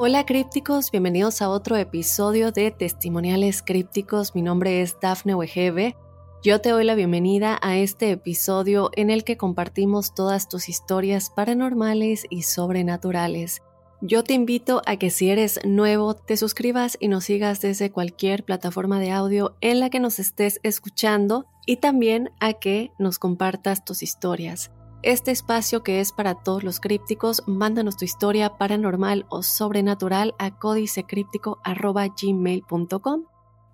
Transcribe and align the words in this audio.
Hola 0.00 0.24
crípticos, 0.24 0.92
bienvenidos 0.92 1.42
a 1.42 1.48
otro 1.48 1.76
episodio 1.76 2.52
de 2.52 2.70
Testimoniales 2.70 3.64
Crípticos. 3.64 4.32
Mi 4.32 4.42
nombre 4.42 4.80
es 4.80 4.96
Dafne 5.00 5.34
Wegebe. 5.34 5.96
Yo 6.40 6.60
te 6.60 6.68
doy 6.68 6.84
la 6.84 6.94
bienvenida 6.94 7.58
a 7.62 7.76
este 7.76 8.12
episodio 8.12 8.92
en 8.94 9.10
el 9.10 9.24
que 9.24 9.36
compartimos 9.36 10.14
todas 10.14 10.48
tus 10.48 10.68
historias 10.68 11.30
paranormales 11.30 12.26
y 12.30 12.42
sobrenaturales. 12.42 13.60
Yo 14.00 14.22
te 14.22 14.34
invito 14.34 14.82
a 14.86 14.98
que 14.98 15.10
si 15.10 15.30
eres 15.30 15.58
nuevo 15.64 16.14
te 16.14 16.36
suscribas 16.36 16.96
y 17.00 17.08
nos 17.08 17.24
sigas 17.24 17.60
desde 17.60 17.90
cualquier 17.90 18.44
plataforma 18.44 19.00
de 19.00 19.10
audio 19.10 19.56
en 19.60 19.80
la 19.80 19.90
que 19.90 19.98
nos 19.98 20.20
estés 20.20 20.60
escuchando 20.62 21.46
y 21.66 21.78
también 21.78 22.30
a 22.38 22.52
que 22.52 22.92
nos 23.00 23.18
compartas 23.18 23.84
tus 23.84 24.04
historias. 24.04 24.70
Este 25.02 25.30
espacio 25.30 25.84
que 25.84 26.00
es 26.00 26.10
para 26.12 26.34
todos 26.34 26.64
los 26.64 26.80
crípticos, 26.80 27.44
mándanos 27.46 27.96
tu 27.96 28.04
historia 28.04 28.58
paranormal 28.58 29.26
o 29.28 29.44
sobrenatural 29.44 30.34
a 30.38 30.58
códicecríptico.gmail.com 30.58 33.24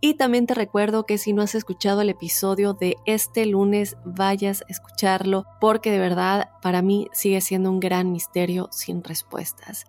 y 0.02 0.14
también 0.14 0.46
te 0.46 0.52
recuerdo 0.52 1.06
que 1.06 1.16
si 1.16 1.32
no 1.32 1.40
has 1.40 1.54
escuchado 1.54 2.02
el 2.02 2.10
episodio 2.10 2.74
de 2.74 2.98
este 3.06 3.46
lunes, 3.46 3.96
vayas 4.04 4.60
a 4.60 4.66
escucharlo 4.68 5.46
porque 5.62 5.90
de 5.90 5.98
verdad 5.98 6.50
para 6.60 6.82
mí 6.82 7.08
sigue 7.14 7.40
siendo 7.40 7.70
un 7.70 7.80
gran 7.80 8.12
misterio 8.12 8.68
sin 8.70 9.02
respuestas. 9.02 9.86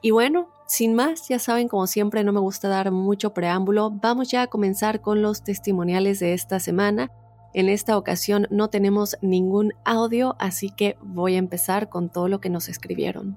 Y 0.00 0.10
bueno, 0.10 0.48
sin 0.66 0.94
más, 0.94 1.28
ya 1.28 1.38
saben, 1.38 1.68
como 1.68 1.86
siempre 1.86 2.24
no 2.24 2.32
me 2.32 2.40
gusta 2.40 2.66
dar 2.66 2.90
mucho 2.90 3.34
preámbulo, 3.34 3.92
vamos 3.92 4.32
ya 4.32 4.42
a 4.42 4.48
comenzar 4.48 5.00
con 5.00 5.22
los 5.22 5.44
testimoniales 5.44 6.18
de 6.18 6.34
esta 6.34 6.58
semana. 6.58 7.12
En 7.54 7.68
esta 7.68 7.98
ocasión 7.98 8.46
no 8.50 8.68
tenemos 8.70 9.16
ningún 9.20 9.72
audio, 9.84 10.36
así 10.38 10.70
que 10.70 10.96
voy 11.02 11.34
a 11.34 11.38
empezar 11.38 11.90
con 11.90 12.10
todo 12.10 12.28
lo 12.28 12.40
que 12.40 12.48
nos 12.48 12.68
escribieron. 12.68 13.36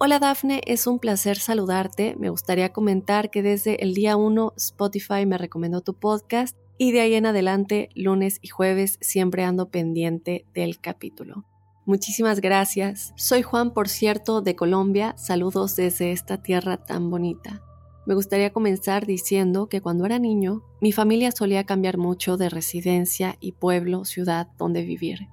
Hola 0.00 0.18
Dafne, 0.18 0.62
es 0.66 0.86
un 0.86 0.98
placer 0.98 1.38
saludarte. 1.38 2.16
Me 2.18 2.30
gustaría 2.30 2.72
comentar 2.72 3.30
que 3.30 3.42
desde 3.42 3.82
el 3.84 3.94
día 3.94 4.16
1 4.16 4.54
Spotify 4.56 5.26
me 5.26 5.38
recomendó 5.38 5.80
tu 5.80 5.94
podcast 5.94 6.56
y 6.78 6.92
de 6.92 7.02
ahí 7.02 7.14
en 7.14 7.26
adelante, 7.26 7.90
lunes 7.94 8.38
y 8.40 8.48
jueves, 8.48 8.98
siempre 9.02 9.44
ando 9.44 9.68
pendiente 9.68 10.46
del 10.54 10.80
capítulo. 10.80 11.44
Muchísimas 11.84 12.40
gracias. 12.40 13.12
Soy 13.16 13.42
Juan, 13.42 13.74
por 13.74 13.88
cierto, 13.88 14.40
de 14.40 14.56
Colombia. 14.56 15.14
Saludos 15.18 15.76
desde 15.76 16.12
esta 16.12 16.42
tierra 16.42 16.78
tan 16.78 17.10
bonita. 17.10 17.62
Me 18.06 18.14
gustaría 18.14 18.52
comenzar 18.52 19.06
diciendo 19.06 19.68
que 19.68 19.80
cuando 19.80 20.06
era 20.06 20.18
niño, 20.18 20.62
mi 20.80 20.92
familia 20.92 21.32
solía 21.32 21.64
cambiar 21.64 21.98
mucho 21.98 22.36
de 22.36 22.48
residencia 22.48 23.36
y 23.40 23.52
pueblo, 23.52 24.04
ciudad 24.04 24.48
donde 24.58 24.82
vivir. 24.82 25.28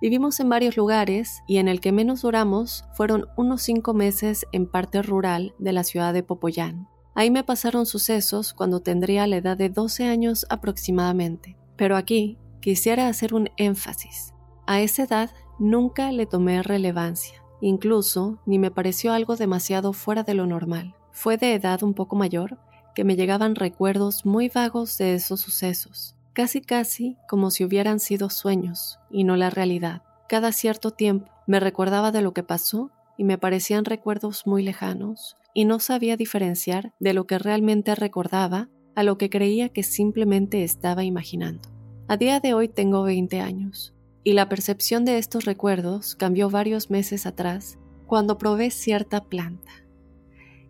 Vivimos 0.00 0.38
en 0.38 0.48
varios 0.48 0.76
lugares 0.76 1.42
y 1.46 1.58
en 1.58 1.68
el 1.68 1.80
que 1.80 1.92
menos 1.92 2.22
duramos 2.22 2.84
fueron 2.94 3.26
unos 3.36 3.62
cinco 3.62 3.94
meses 3.94 4.46
en 4.52 4.66
parte 4.66 5.02
rural 5.02 5.54
de 5.58 5.72
la 5.72 5.82
ciudad 5.84 6.14
de 6.14 6.22
Popoyán. 6.22 6.88
Ahí 7.14 7.32
me 7.32 7.42
pasaron 7.42 7.84
sucesos 7.84 8.54
cuando 8.54 8.78
tendría 8.78 9.26
la 9.26 9.38
edad 9.38 9.56
de 9.56 9.70
12 9.70 10.06
años 10.06 10.46
aproximadamente. 10.50 11.56
Pero 11.76 11.96
aquí 11.96 12.38
quisiera 12.60 13.08
hacer 13.08 13.34
un 13.34 13.50
énfasis. 13.56 14.34
A 14.68 14.80
esa 14.80 15.02
edad 15.02 15.30
nunca 15.58 16.12
le 16.12 16.26
tomé 16.26 16.62
relevancia, 16.62 17.42
incluso 17.60 18.38
ni 18.46 18.60
me 18.60 18.70
pareció 18.70 19.12
algo 19.12 19.34
demasiado 19.34 19.92
fuera 19.92 20.22
de 20.22 20.34
lo 20.34 20.46
normal. 20.46 20.94
Fue 21.20 21.36
de 21.36 21.54
edad 21.54 21.82
un 21.82 21.94
poco 21.94 22.14
mayor 22.14 22.58
que 22.94 23.02
me 23.02 23.16
llegaban 23.16 23.56
recuerdos 23.56 24.24
muy 24.24 24.48
vagos 24.48 24.96
de 24.98 25.14
esos 25.14 25.40
sucesos, 25.40 26.14
casi 26.32 26.60
casi 26.60 27.16
como 27.28 27.50
si 27.50 27.64
hubieran 27.64 27.98
sido 27.98 28.30
sueños 28.30 29.00
y 29.10 29.24
no 29.24 29.34
la 29.34 29.50
realidad. 29.50 30.02
Cada 30.28 30.52
cierto 30.52 30.92
tiempo 30.92 31.28
me 31.48 31.58
recordaba 31.58 32.12
de 32.12 32.22
lo 32.22 32.34
que 32.34 32.44
pasó 32.44 32.92
y 33.16 33.24
me 33.24 33.36
parecían 33.36 33.84
recuerdos 33.84 34.46
muy 34.46 34.62
lejanos 34.62 35.36
y 35.54 35.64
no 35.64 35.80
sabía 35.80 36.16
diferenciar 36.16 36.92
de 37.00 37.14
lo 37.14 37.26
que 37.26 37.40
realmente 37.40 37.96
recordaba 37.96 38.68
a 38.94 39.02
lo 39.02 39.18
que 39.18 39.28
creía 39.28 39.70
que 39.70 39.82
simplemente 39.82 40.62
estaba 40.62 41.02
imaginando. 41.02 41.68
A 42.06 42.16
día 42.16 42.38
de 42.38 42.54
hoy 42.54 42.68
tengo 42.68 43.02
20 43.02 43.40
años 43.40 43.92
y 44.22 44.34
la 44.34 44.48
percepción 44.48 45.04
de 45.04 45.18
estos 45.18 45.46
recuerdos 45.46 46.14
cambió 46.14 46.48
varios 46.48 46.90
meses 46.90 47.26
atrás 47.26 47.76
cuando 48.06 48.38
probé 48.38 48.70
cierta 48.70 49.24
planta 49.24 49.87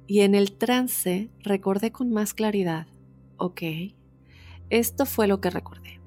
y 0.09 0.23
en 0.23 0.35
el 0.35 0.53
trance 0.53 1.31
recordé 1.41 1.93
con 1.93 2.11
más 2.11 2.33
claridad. 2.35 2.89
Ok, 3.37 3.63
esto 4.71 5.07
fue 5.07 5.29
lo 5.29 5.41
que 5.41 5.51
recordé. 5.51 6.01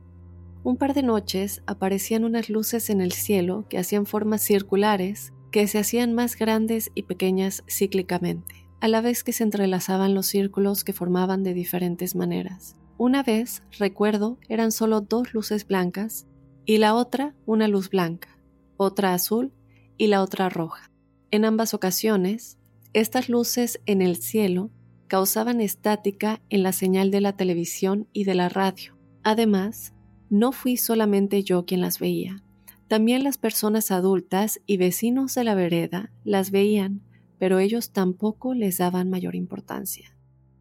Un 0.63 0.75
par 0.75 0.93
de 0.95 1.03
noches 1.03 1.61
aparecían 1.67 2.25
unas 2.25 2.49
luces 2.49 2.89
en 2.89 2.99
el 2.99 3.11
cielo 3.13 3.65
que 3.69 3.77
hacían 3.77 4.05
formas 4.05 4.41
circulares 4.41 5.33
que 5.51 5.67
se 5.67 5.79
hacían 5.79 6.13
más 6.13 6.35
grandes 6.35 6.91
y 6.95 7.03
pequeñas 7.03 7.63
cíclicamente, 7.69 8.67
a 8.79 8.87
la 8.87 9.01
vez 9.01 9.23
que 9.23 9.33
se 9.33 9.43
entrelazaban 9.43 10.15
los 10.15 10.25
círculos 10.25 10.83
que 10.83 10.93
formaban 10.93 11.43
de 11.43 11.53
diferentes 11.53 12.15
maneras. 12.15 12.75
Una 12.97 13.21
vez, 13.21 13.63
recuerdo, 13.77 14.39
eran 14.49 14.71
solo 14.71 15.01
dos 15.01 15.33
luces 15.33 15.67
blancas 15.67 16.25
y 16.65 16.77
la 16.77 16.95
otra 16.95 17.35
una 17.45 17.67
luz 17.67 17.89
blanca, 17.89 18.39
otra 18.77 19.13
azul 19.13 19.51
y 19.97 20.07
la 20.07 20.23
otra 20.23 20.49
roja. 20.49 20.89
En 21.29 21.45
ambas 21.45 21.73
ocasiones, 21.73 22.57
estas 22.93 23.29
luces 23.29 23.79
en 23.85 24.01
el 24.01 24.17
cielo 24.17 24.69
causaban 25.07 25.61
estática 25.61 26.41
en 26.49 26.63
la 26.63 26.71
señal 26.71 27.11
de 27.11 27.21
la 27.21 27.33
televisión 27.33 28.07
y 28.13 28.23
de 28.23 28.35
la 28.35 28.49
radio. 28.49 28.97
Además, 29.23 29.93
no 30.29 30.51
fui 30.51 30.77
solamente 30.77 31.43
yo 31.43 31.65
quien 31.65 31.81
las 31.81 31.99
veía. 31.99 32.43
También 32.87 33.23
las 33.23 33.37
personas 33.37 33.91
adultas 33.91 34.61
y 34.65 34.77
vecinos 34.77 35.35
de 35.35 35.43
la 35.43 35.55
vereda 35.55 36.11
las 36.23 36.51
veían, 36.51 37.01
pero 37.39 37.59
ellos 37.59 37.91
tampoco 37.91 38.53
les 38.53 38.77
daban 38.77 39.09
mayor 39.09 39.35
importancia. 39.35 40.15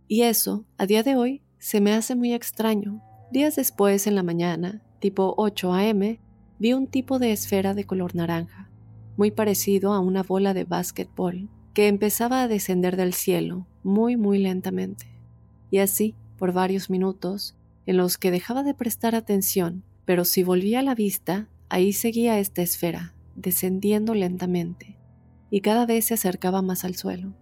Y 0.06 0.22
eso, 0.22 0.64
a 0.78 0.86
día 0.86 1.02
de 1.02 1.16
hoy, 1.16 1.42
se 1.58 1.80
me 1.80 1.92
hace 1.92 2.14
muy 2.14 2.32
extraño. 2.32 3.02
Días 3.32 3.56
después, 3.56 4.06
en 4.06 4.14
la 4.14 4.22
mañana, 4.22 4.82
tipo 4.98 5.34
8 5.36 5.72
a.m., 5.72 6.20
vi 6.58 6.72
un 6.72 6.86
tipo 6.86 7.18
de 7.18 7.32
esfera 7.32 7.74
de 7.74 7.84
color 7.84 8.14
naranja, 8.14 8.70
muy 9.16 9.30
parecido 9.30 9.92
a 9.92 10.00
una 10.00 10.22
bola 10.22 10.54
de 10.54 10.64
básquetbol, 10.64 11.48
que 11.74 11.88
empezaba 11.88 12.42
a 12.42 12.48
descender 12.48 12.96
del 12.96 13.14
cielo 13.14 13.66
muy 13.82 14.16
muy 14.16 14.38
lentamente, 14.38 15.06
y 15.70 15.78
así 15.78 16.14
por 16.36 16.52
varios 16.52 16.90
minutos 16.90 17.56
en 17.86 17.96
los 17.96 18.18
que 18.18 18.30
dejaba 18.30 18.62
de 18.62 18.74
prestar 18.74 19.14
atención, 19.14 19.84
pero 20.04 20.24
si 20.24 20.42
volvía 20.42 20.82
la 20.82 20.94
vista, 20.94 21.48
ahí 21.68 21.92
seguía 21.92 22.38
esta 22.38 22.62
esfera, 22.62 23.14
descendiendo 23.36 24.14
lentamente, 24.14 24.98
y 25.50 25.60
cada 25.60 25.86
vez 25.86 26.06
se 26.06 26.14
acercaba 26.14 26.62
más 26.62 26.84
al 26.84 26.96
suelo. 26.96 27.34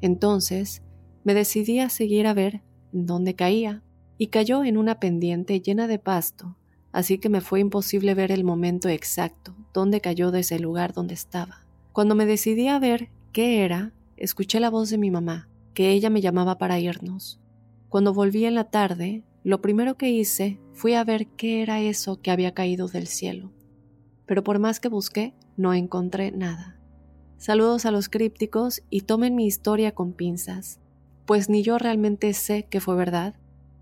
Entonces 0.00 0.82
me 1.24 1.34
decidí 1.34 1.80
a 1.80 1.88
seguir 1.88 2.26
a 2.26 2.34
ver 2.34 2.62
dónde 2.92 3.34
caía, 3.34 3.82
y 4.18 4.28
cayó 4.28 4.64
en 4.64 4.78
una 4.78 4.98
pendiente 4.98 5.60
llena 5.60 5.86
de 5.86 5.98
pasto, 5.98 6.56
así 6.92 7.18
que 7.18 7.28
me 7.28 7.42
fue 7.42 7.60
imposible 7.60 8.14
ver 8.14 8.32
el 8.32 8.44
momento 8.44 8.88
exacto 8.88 9.54
dónde 9.74 10.00
cayó 10.00 10.30
desde 10.30 10.56
el 10.56 10.62
lugar 10.62 10.94
donde 10.94 11.14
estaba. 11.14 11.66
Cuando 11.92 12.14
me 12.14 12.24
decidí 12.24 12.68
a 12.68 12.78
ver 12.78 13.10
qué 13.36 13.66
era, 13.66 13.92
escuché 14.16 14.60
la 14.60 14.70
voz 14.70 14.88
de 14.88 14.96
mi 14.96 15.10
mamá, 15.10 15.50
que 15.74 15.90
ella 15.90 16.08
me 16.08 16.22
llamaba 16.22 16.56
para 16.56 16.80
irnos. 16.80 17.38
Cuando 17.90 18.14
volví 18.14 18.46
en 18.46 18.54
la 18.54 18.70
tarde, 18.70 19.24
lo 19.44 19.60
primero 19.60 19.98
que 19.98 20.08
hice 20.08 20.58
fue 20.72 20.96
a 20.96 21.04
ver 21.04 21.26
qué 21.26 21.60
era 21.60 21.82
eso 21.82 22.22
que 22.22 22.30
había 22.30 22.54
caído 22.54 22.88
del 22.88 23.06
cielo. 23.06 23.52
Pero 24.24 24.42
por 24.42 24.58
más 24.58 24.80
que 24.80 24.88
busqué, 24.88 25.34
no 25.58 25.74
encontré 25.74 26.32
nada. 26.32 26.80
Saludos 27.36 27.84
a 27.84 27.90
los 27.90 28.08
crípticos 28.08 28.82
y 28.88 29.02
tomen 29.02 29.34
mi 29.34 29.44
historia 29.44 29.92
con 29.92 30.14
pinzas, 30.14 30.80
pues 31.26 31.50
ni 31.50 31.62
yo 31.62 31.76
realmente 31.76 32.32
sé 32.32 32.64
que 32.70 32.80
fue 32.80 32.96
verdad, 32.96 33.34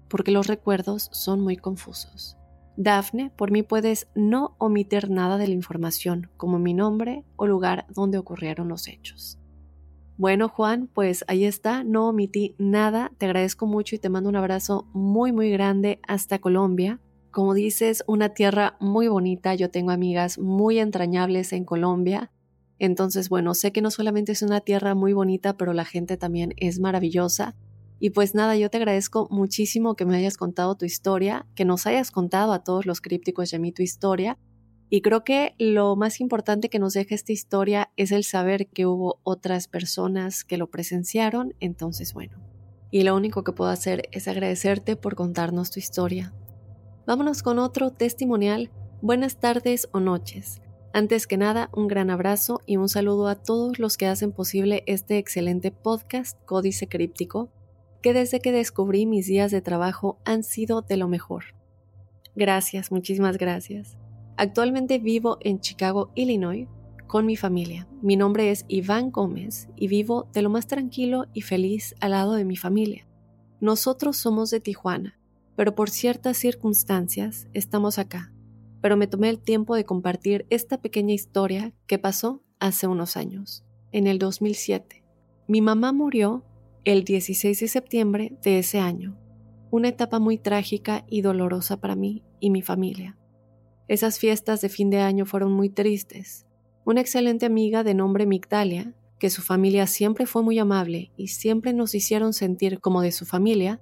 porque 0.09 0.33
los 0.33 0.49
recuerdos 0.49 1.11
son 1.12 1.41
muy 1.41 1.57
confusos. 1.57 2.37
Dafne, 2.77 3.31
por 3.37 3.53
mí 3.53 3.62
puedes 3.62 4.09
no 4.17 4.57
omitir 4.59 5.11
nada 5.11 5.39
de 5.39 5.47
la 5.47 5.55
información, 5.55 6.29
como 6.37 6.59
mi 6.59 6.75
nombre 6.75 7.23
o 7.37 7.47
lugar 7.47 7.87
donde 7.95 8.19
ocurrieron 8.19 8.67
los 8.67 8.89
hechos. 8.89 9.39
Bueno, 10.16 10.49
Juan, 10.49 10.88
pues 10.93 11.25
ahí 11.26 11.44
está, 11.44 11.82
no 11.82 12.08
omití 12.08 12.55
nada, 12.58 13.12
te 13.19 13.26
agradezco 13.26 13.66
mucho 13.66 13.96
y 13.96 13.99
te 13.99 14.08
mando 14.08 14.28
un 14.28 14.37
abrazo 14.37 14.87
muy, 14.93 15.32
muy 15.32 15.50
grande 15.50 16.00
hasta 16.06 16.38
Colombia. 16.38 17.00
Como 17.32 17.52
dices, 17.52 18.05
una 18.06 18.28
tierra 18.28 18.76
muy 18.78 19.08
bonita, 19.08 19.55
yo 19.55 19.70
tengo 19.70 19.90
amigas 19.90 20.38
muy 20.38 20.78
entrañables 20.78 21.52
en 21.52 21.64
Colombia, 21.64 22.31
entonces, 22.78 23.28
bueno, 23.28 23.55
sé 23.55 23.72
que 23.72 23.82
no 23.82 23.90
solamente 23.90 24.32
es 24.32 24.43
una 24.43 24.61
tierra 24.61 24.94
muy 24.94 25.12
bonita, 25.12 25.56
pero 25.56 25.72
la 25.72 25.84
gente 25.84 26.16
también 26.16 26.55
es 26.56 26.81
maravillosa. 26.81 27.55
Y 28.00 28.11
pues 28.11 28.34
nada, 28.34 28.56
yo 28.56 28.69
te 28.69 28.76
agradezco 28.76 29.28
muchísimo 29.31 29.94
que 29.94 30.05
me 30.05 30.16
hayas 30.16 30.37
contado 30.37 30.75
tu 30.75 30.84
historia, 30.84 31.46
que 31.55 31.64
nos 31.64 31.87
hayas 31.87 32.11
contado 32.11 32.52
a 32.52 32.64
todos 32.64 32.87
los 32.87 33.00
crípticos 33.00 33.55
mí 33.58 33.72
tu 33.72 33.82
historia. 33.82 34.38
Y 34.91 35.01
creo 35.01 35.25
que 35.25 35.55
lo 35.59 35.97
más 35.97 36.21
importante 36.21 36.69
que 36.69 36.79
nos 36.79 36.95
deja 36.95 37.15
esta 37.15 37.33
historia 37.33 37.91
es 37.97 38.13
el 38.13 38.25
saber 38.25 38.69
que 38.69 38.87
hubo 38.87 39.19
otras 39.23 39.67
personas 39.67 40.45
que 40.45 40.57
lo 40.59 40.71
presenciaron. 40.71 41.55
Entonces, 41.61 42.15
bueno, 42.15 42.39
y 42.91 43.03
lo 43.03 43.17
único 43.17 43.43
que 43.43 43.53
puedo 43.53 43.71
hacer 43.71 44.09
es 44.13 44.29
agradecerte 44.29 44.97
por 44.97 45.15
contarnos 45.17 45.71
tu 45.71 45.81
historia. 45.81 46.33
Vámonos 47.07 47.43
con 47.43 47.59
otro 47.59 47.91
testimonial. 47.91 48.71
Buenas 49.03 49.39
tardes 49.41 49.89
o 49.93 50.01
noches. 50.01 50.63
Antes 50.93 51.27
que 51.27 51.37
nada, 51.37 51.71
un 51.73 51.89
gran 51.89 52.09
abrazo 52.09 52.61
y 52.67 52.77
un 52.77 52.89
saludo 52.89 53.27
a 53.27 53.35
todos 53.35 53.81
los 53.81 53.97
que 53.97 54.07
hacen 54.07 54.31
posible 54.31 54.85
este 54.87 55.19
excelente 55.19 55.73
podcast 55.73 56.39
Códice 56.45 56.87
Críptico 56.87 57.51
que 58.01 58.13
desde 58.13 58.39
que 58.39 58.53
descubrí 58.53 59.07
mis 59.07 59.27
días 59.27 59.51
de 59.51 59.61
trabajo 59.61 60.19
han 60.25 60.45
sido 60.45 60.83
de 60.83 60.99
lo 60.99 61.09
mejor. 61.09 61.45
Gracias, 62.37 62.93
muchísimas 62.93 63.39
gracias. 63.39 63.97
Actualmente 64.37 64.99
vivo 64.99 65.39
en 65.41 65.61
Chicago, 65.61 66.11
Illinois, 66.17 66.67
con 67.07 67.25
mi 67.25 67.37
familia. 67.37 67.87
Mi 68.03 68.17
nombre 68.17 68.51
es 68.51 68.65
Iván 68.67 69.13
Gómez 69.13 69.69
y 69.77 69.87
vivo 69.87 70.29
de 70.33 70.43
lo 70.43 70.51
más 70.51 70.67
tranquilo 70.67 71.27
y 71.33 71.43
feliz 71.43 71.95
al 72.01 72.11
lado 72.11 72.33
de 72.33 72.45
mi 72.45 72.57
familia. 72.57 73.07
Nosotros 73.61 74.17
somos 74.17 74.51
de 74.51 74.59
Tijuana, 74.59 75.21
pero 75.55 75.77
por 75.77 75.89
ciertas 75.89 76.37
circunstancias 76.37 77.47
estamos 77.53 77.99
acá. 78.01 78.33
Pero 78.81 78.97
me 78.97 79.07
tomé 79.07 79.31
el 79.31 79.39
tiempo 79.39 79.77
de 79.77 79.85
compartir 79.85 80.47
esta 80.51 80.79
pequeña 80.79 81.15
historia 81.15 81.73
que 81.87 82.01
pasó 82.01 82.43
hace 82.59 82.89
unos 82.89 83.17
años, 83.17 83.65
en 83.93 84.09
el 84.09 84.19
2007. 84.19 85.05
Mi 85.47 85.61
mamá 85.61 85.93
murió 85.93 86.45
el 86.85 87.05
16 87.05 87.61
de 87.61 87.69
septiembre 87.69 88.37
de 88.43 88.59
ese 88.59 88.81
año, 88.81 89.17
una 89.71 89.89
etapa 89.89 90.19
muy 90.19 90.39
trágica 90.39 91.05
y 91.09 91.21
dolorosa 91.21 91.81
para 91.81 91.95
mí 91.95 92.25
y 92.41 92.51
mi 92.51 92.61
familia. 92.61 93.17
Esas 93.87 94.19
fiestas 94.19 94.61
de 94.63 94.69
fin 94.71 94.89
de 94.89 95.01
año 95.01 95.27
fueron 95.27 95.53
muy 95.53 95.69
tristes. 95.69 96.47
Una 96.87 97.03
excelente 97.03 97.45
amiga 97.45 97.85
de 97.85 97.95
nombre 97.95 98.27
Migdalia, 98.27 98.95
que 99.19 99.31
su 99.31 99.43
familia 99.43 99.87
siempre 99.87 100.27
fue 100.27 100.43
muy 100.43 100.59
amable 100.59 101.13
y 101.17 101.29
siempre 101.29 101.73
nos 101.73 101.95
hicieron 101.95 102.33
sentir 102.33 102.81
como 102.81 103.03
de 103.03 103.13
su 103.13 103.27
familia, 103.27 103.81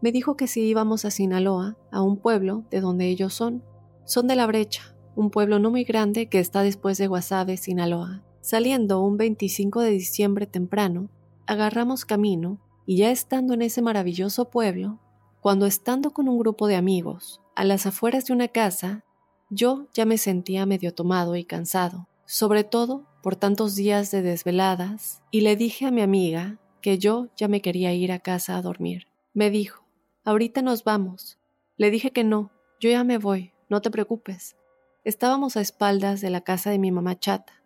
me 0.00 0.12
dijo 0.12 0.36
que 0.36 0.46
si 0.46 0.62
íbamos 0.62 1.04
a 1.04 1.10
Sinaloa, 1.10 1.76
a 1.90 2.02
un 2.02 2.16
pueblo 2.16 2.64
de 2.70 2.80
donde 2.80 3.08
ellos 3.08 3.34
son, 3.34 3.62
son 4.04 4.26
de 4.28 4.36
La 4.36 4.46
Brecha, 4.46 4.94
un 5.14 5.30
pueblo 5.30 5.58
no 5.58 5.70
muy 5.70 5.84
grande 5.84 6.28
que 6.28 6.38
está 6.38 6.62
después 6.62 6.96
de 6.98 7.08
Guasave, 7.08 7.56
Sinaloa. 7.56 8.22
Saliendo 8.40 9.02
un 9.02 9.16
25 9.16 9.80
de 9.80 9.90
diciembre 9.90 10.46
temprano, 10.46 11.10
agarramos 11.46 12.04
camino 12.04 12.60
y 12.86 12.98
ya 12.98 13.10
estando 13.10 13.54
en 13.54 13.62
ese 13.62 13.82
maravilloso 13.82 14.48
pueblo, 14.48 15.00
cuando 15.40 15.66
estando 15.66 16.12
con 16.12 16.28
un 16.28 16.38
grupo 16.38 16.66
de 16.66 16.76
amigos 16.76 17.40
a 17.54 17.64
las 17.64 17.84
afueras 17.86 18.26
de 18.26 18.32
una 18.32 18.48
casa, 18.48 19.04
yo 19.50 19.88
ya 19.92 20.04
me 20.06 20.18
sentía 20.18 20.64
medio 20.66 20.94
tomado 20.94 21.36
y 21.36 21.44
cansado, 21.44 22.08
sobre 22.24 22.64
todo 22.64 23.06
por 23.22 23.36
tantos 23.36 23.74
días 23.74 24.10
de 24.10 24.22
desveladas, 24.22 25.22
y 25.30 25.42
le 25.42 25.56
dije 25.56 25.86
a 25.86 25.90
mi 25.90 26.00
amiga 26.00 26.58
que 26.80 26.98
yo 26.98 27.28
ya 27.36 27.48
me 27.48 27.60
quería 27.60 27.92
ir 27.92 28.12
a 28.12 28.20
casa 28.20 28.56
a 28.56 28.62
dormir. 28.62 29.08
Me 29.34 29.50
dijo, 29.50 29.84
ahorita 30.24 30.62
nos 30.62 30.84
vamos. 30.84 31.38
Le 31.76 31.90
dije 31.90 32.12
que 32.12 32.24
no, 32.24 32.50
yo 32.80 32.90
ya 32.90 33.04
me 33.04 33.18
voy, 33.18 33.52
no 33.68 33.82
te 33.82 33.90
preocupes. 33.90 34.56
Estábamos 35.04 35.56
a 35.56 35.60
espaldas 35.60 36.20
de 36.20 36.30
la 36.30 36.40
casa 36.40 36.70
de 36.70 36.78
mi 36.78 36.90
mamá 36.90 37.18
chata, 37.18 37.60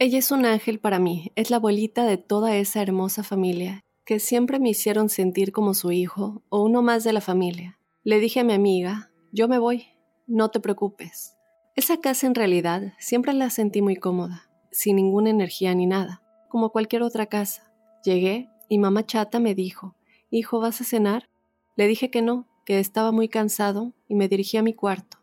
ella 0.00 0.20
es 0.20 0.30
un 0.30 0.46
ángel 0.46 0.78
para 0.78 1.00
mí, 1.00 1.32
es 1.34 1.50
la 1.50 1.56
abuelita 1.56 2.04
de 2.06 2.18
toda 2.18 2.54
esa 2.54 2.80
hermosa 2.80 3.24
familia, 3.24 3.84
que 4.04 4.20
siempre 4.20 4.60
me 4.60 4.70
hicieron 4.70 5.08
sentir 5.08 5.50
como 5.50 5.74
su 5.74 5.90
hijo 5.90 6.40
o 6.50 6.62
uno 6.62 6.82
más 6.82 7.02
de 7.02 7.12
la 7.12 7.20
familia. 7.20 7.80
Le 8.04 8.20
dije 8.20 8.38
a 8.38 8.44
mi 8.44 8.52
amiga, 8.52 9.10
yo 9.32 9.48
me 9.48 9.58
voy, 9.58 9.86
no 10.28 10.50
te 10.50 10.60
preocupes. 10.60 11.36
Esa 11.74 12.00
casa 12.00 12.26
en 12.26 12.34
realidad 12.34 12.92
siempre 12.98 13.32
la 13.32 13.50
sentí 13.50 13.82
muy 13.82 13.96
cómoda, 13.96 14.50
sin 14.70 14.96
ninguna 14.96 15.30
energía 15.30 15.74
ni 15.74 15.86
nada, 15.86 16.22
como 16.48 16.70
cualquier 16.70 17.02
otra 17.02 17.26
casa. 17.26 17.72
Llegué 18.04 18.50
y 18.68 18.78
mamá 18.78 19.06
chata 19.06 19.40
me 19.40 19.54
dijo, 19.54 19.96
Hijo, 20.30 20.60
¿vas 20.60 20.80
a 20.80 20.84
cenar? 20.84 21.30
Le 21.76 21.86
dije 21.86 22.10
que 22.10 22.20
no, 22.20 22.46
que 22.66 22.78
estaba 22.78 23.10
muy 23.10 23.28
cansado 23.28 23.94
y 24.06 24.14
me 24.14 24.28
dirigí 24.28 24.58
a 24.58 24.62
mi 24.62 24.74
cuarto. 24.74 25.18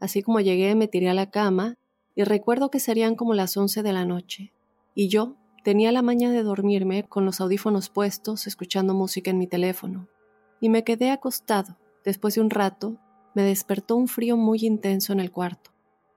Así 0.00 0.22
como 0.22 0.40
llegué 0.40 0.74
me 0.74 0.88
tiré 0.88 1.10
a 1.10 1.14
la 1.14 1.30
cama 1.30 1.76
y 2.14 2.24
recuerdo 2.24 2.70
que 2.70 2.80
serían 2.80 3.14
como 3.14 3.34
las 3.34 3.56
once 3.58 3.82
de 3.82 3.92
la 3.92 4.06
noche, 4.06 4.54
y 4.94 5.08
yo 5.08 5.36
tenía 5.62 5.92
la 5.92 6.00
maña 6.00 6.30
de 6.30 6.42
dormirme 6.42 7.04
con 7.04 7.26
los 7.26 7.42
audífonos 7.42 7.90
puestos, 7.90 8.46
escuchando 8.46 8.94
música 8.94 9.30
en 9.30 9.38
mi 9.38 9.46
teléfono, 9.46 10.08
y 10.60 10.70
me 10.70 10.82
quedé 10.82 11.10
acostado. 11.10 11.76
Después 12.04 12.36
de 12.36 12.40
un 12.40 12.50
rato, 12.50 12.96
me 13.36 13.42
despertó 13.42 13.96
un 13.96 14.08
frío 14.08 14.38
muy 14.38 14.64
intenso 14.64 15.12
en 15.12 15.20
el 15.20 15.30
cuarto, 15.30 15.70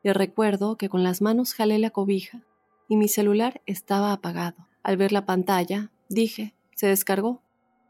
y 0.04 0.10
recuerdo 0.10 0.78
que 0.78 0.88
con 0.88 1.04
las 1.04 1.22
manos 1.22 1.54
jalé 1.54 1.78
la 1.78 1.90
cobija, 1.90 2.46
y 2.88 2.96
mi 2.96 3.10
celular 3.10 3.62
estaba 3.66 4.14
apagado. 4.14 4.70
Al 4.84 4.96
ver 4.96 5.12
la 5.12 5.26
pantalla, 5.26 5.92
dije, 6.08 6.56
se 6.76 6.88
descargó. 6.88 7.42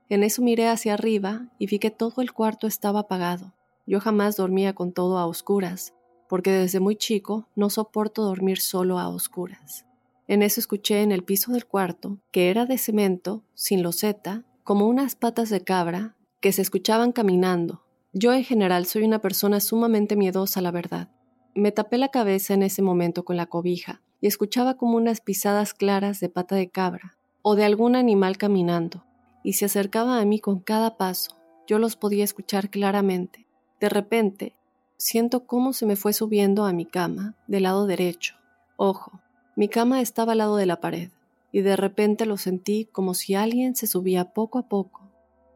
En 0.10 0.24
eso 0.24 0.42
miré 0.42 0.68
hacia 0.68 0.96
arriba 0.96 1.54
y 1.60 1.68
vi 1.68 1.78
que 1.78 1.92
todo 1.92 2.24
el 2.24 2.34
cuarto 2.34 2.66
estaba 2.66 3.02
apagado. 3.02 3.54
Yo 3.86 4.00
jamás 4.00 4.36
dormía 4.36 4.74
con 4.74 4.94
todo 4.94 5.20
a 5.20 5.28
oscuras, 5.28 5.94
porque 6.28 6.50
desde 6.50 6.80
muy 6.80 6.96
chico 6.96 7.48
no 7.56 7.70
soporto 7.70 8.24
dormir 8.24 8.60
solo 8.60 8.98
a 8.98 9.10
oscuras. 9.10 9.86
En 10.28 10.42
eso 10.42 10.60
escuché 10.60 11.04
en 11.04 11.12
el 11.12 11.24
piso 11.24 11.52
del 11.52 11.68
cuarto, 11.68 12.18
que 12.32 12.50
era 12.50 12.66
de 12.66 12.80
cemento, 12.80 13.44
sin 13.54 13.84
loseta, 13.84 14.44
como 14.64 14.88
unas 14.88 15.14
patas 15.14 15.52
de 15.52 15.64
cabra 15.64 16.16
que 16.40 16.52
se 16.52 16.64
escuchaban 16.64 17.12
caminando. 17.12 17.84
Yo 18.14 18.34
en 18.34 18.44
general 18.44 18.86
soy 18.86 19.04
una 19.04 19.20
persona 19.20 19.60
sumamente 19.60 20.16
miedosa, 20.16 20.62
la 20.62 20.72
verdad. 20.72 21.10
Me 21.56 21.72
tapé 21.72 21.98
la 21.98 22.10
cabeza 22.10 22.54
en 22.54 22.64
ese 22.64 22.82
momento 22.82 23.24
con 23.24 23.38
la 23.38 23.46
cobija 23.46 24.02
y 24.22 24.28
escuchaba 24.28 24.78
como 24.78 24.98
unas 24.98 25.22
pisadas 25.22 25.74
claras 25.74 26.20
de 26.20 26.30
pata 26.30 26.56
de 26.56 26.70
cabra 26.70 27.18
o 27.42 27.56
de 27.56 27.66
algún 27.66 27.96
animal 27.96 28.38
caminando, 28.38 29.06
y 29.44 29.54
se 29.54 29.66
acercaba 29.66 30.20
a 30.20 30.26
mí 30.26 30.40
con 30.40 30.60
cada 30.60 30.98
paso. 30.98 31.38
Yo 31.68 31.80
los 31.80 31.96
podía 31.96 32.24
escuchar 32.24 32.70
claramente. 32.70 33.48
De 33.80 33.88
repente, 33.88 34.56
Siento 35.02 35.46
cómo 35.46 35.72
se 35.72 35.86
me 35.86 35.96
fue 35.96 36.12
subiendo 36.12 36.66
a 36.66 36.74
mi 36.74 36.86
cama, 36.86 37.34
del 37.48 37.64
lado 37.64 37.88
derecho. 37.88 38.36
Ojo, 38.76 39.22
mi 39.56 39.70
cama 39.70 40.02
estaba 40.02 40.34
al 40.34 40.40
lado 40.40 40.58
de 40.58 40.66
la 40.66 40.82
pared, 40.82 41.10
y 41.54 41.62
de 41.62 41.78
repente 41.78 42.26
lo 42.26 42.36
sentí 42.36 42.84
como 42.84 43.14
si 43.14 43.34
alguien 43.34 43.78
se 43.78 43.88
subía 43.88 44.34
poco 44.34 44.60
a 44.60 44.68
poco. 44.68 45.10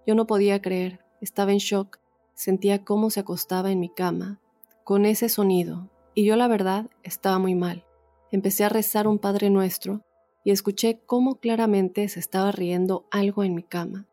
Yo 0.08 0.16
no 0.16 0.28
podía 0.28 0.62
creer, 0.62 1.02
estaba 1.20 1.52
en 1.52 1.58
shock, 1.58 2.00
sentía 2.34 2.84
cómo 2.84 3.10
se 3.10 3.22
acostaba 3.22 3.72
en 3.72 3.80
mi 3.80 3.90
cama, 3.90 4.40
con 4.84 5.06
ese 5.06 5.30
sonido, 5.30 5.90
y 6.14 6.26
yo 6.26 6.36
la 6.36 6.48
verdad 6.48 6.90
estaba 7.04 7.40
muy 7.40 7.56
mal. 7.56 7.86
Empecé 8.32 8.64
a 8.64 8.70
rezar 8.70 9.08
un 9.08 9.20
Padre 9.20 9.50
Nuestro 9.50 10.02
y 10.44 10.52
escuché 10.52 11.02
cómo 11.06 11.36
claramente 11.36 12.08
se 12.10 12.20
estaba 12.20 12.52
riendo 12.52 13.08
algo 13.12 13.44
en 13.44 13.56
mi 13.56 13.64
cama. 13.64 14.08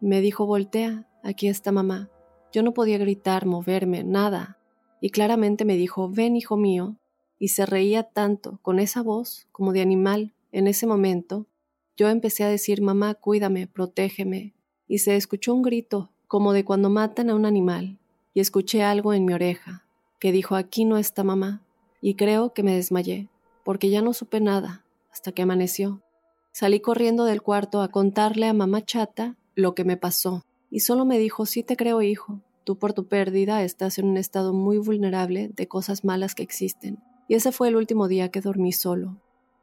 Me 0.00 0.20
dijo, 0.20 0.46
voltea, 0.46 1.08
aquí 1.22 1.48
está 1.48 1.72
mamá. 1.72 2.10
Yo 2.52 2.62
no 2.62 2.72
podía 2.72 2.98
gritar, 2.98 3.46
moverme, 3.46 4.04
nada 4.04 4.58
y 5.04 5.10
claramente 5.10 5.66
me 5.66 5.76
dijo, 5.76 6.08
ven, 6.08 6.34
hijo 6.34 6.56
mío, 6.56 6.96
y 7.38 7.48
se 7.48 7.66
reía 7.66 8.04
tanto 8.04 8.58
con 8.62 8.78
esa 8.78 9.02
voz 9.02 9.46
como 9.52 9.74
de 9.74 9.82
animal. 9.82 10.32
En 10.50 10.66
ese 10.66 10.86
momento, 10.86 11.46
yo 11.94 12.08
empecé 12.08 12.42
a 12.42 12.48
decir, 12.48 12.80
mamá, 12.80 13.12
cuídame, 13.12 13.66
protégeme, 13.66 14.54
y 14.88 15.00
se 15.00 15.16
escuchó 15.16 15.52
un 15.52 15.60
grito 15.60 16.13
como 16.34 16.52
de 16.52 16.64
cuando 16.64 16.90
matan 16.90 17.30
a 17.30 17.36
un 17.36 17.46
animal, 17.46 17.96
y 18.34 18.40
escuché 18.40 18.82
algo 18.82 19.14
en 19.14 19.24
mi 19.24 19.34
oreja, 19.34 19.84
que 20.18 20.32
dijo, 20.32 20.56
aquí 20.56 20.84
no 20.84 20.98
está 20.98 21.22
mamá, 21.22 21.62
y 22.00 22.16
creo 22.16 22.52
que 22.52 22.64
me 22.64 22.74
desmayé, 22.74 23.28
porque 23.62 23.88
ya 23.88 24.02
no 24.02 24.12
supe 24.12 24.40
nada, 24.40 24.84
hasta 25.12 25.30
que 25.30 25.42
amaneció. 25.42 26.02
Salí 26.50 26.80
corriendo 26.80 27.24
del 27.24 27.40
cuarto 27.40 27.82
a 27.82 27.92
contarle 27.92 28.48
a 28.48 28.52
mamá 28.52 28.84
chata 28.84 29.36
lo 29.54 29.76
que 29.76 29.84
me 29.84 29.96
pasó, 29.96 30.42
y 30.72 30.80
solo 30.80 31.04
me 31.04 31.20
dijo, 31.20 31.46
sí 31.46 31.62
te 31.62 31.76
creo, 31.76 32.02
hijo, 32.02 32.40
Tú 32.64 32.80
por 32.80 32.94
tu 32.94 33.06
pérdida 33.06 33.62
estás 33.62 34.00
en 34.00 34.06
un 34.06 34.16
estado 34.16 34.52
muy 34.52 34.78
vulnerable 34.78 35.52
de 35.54 35.68
cosas 35.68 36.02
malas 36.02 36.34
que 36.34 36.42
existen. 36.42 36.98
Y 37.28 37.36
ese 37.36 37.52
fue 37.52 37.68
el 37.68 37.76
último 37.76 38.08
día 38.08 38.32
que 38.32 38.40
dormí 38.40 38.72
solo. 38.72 39.20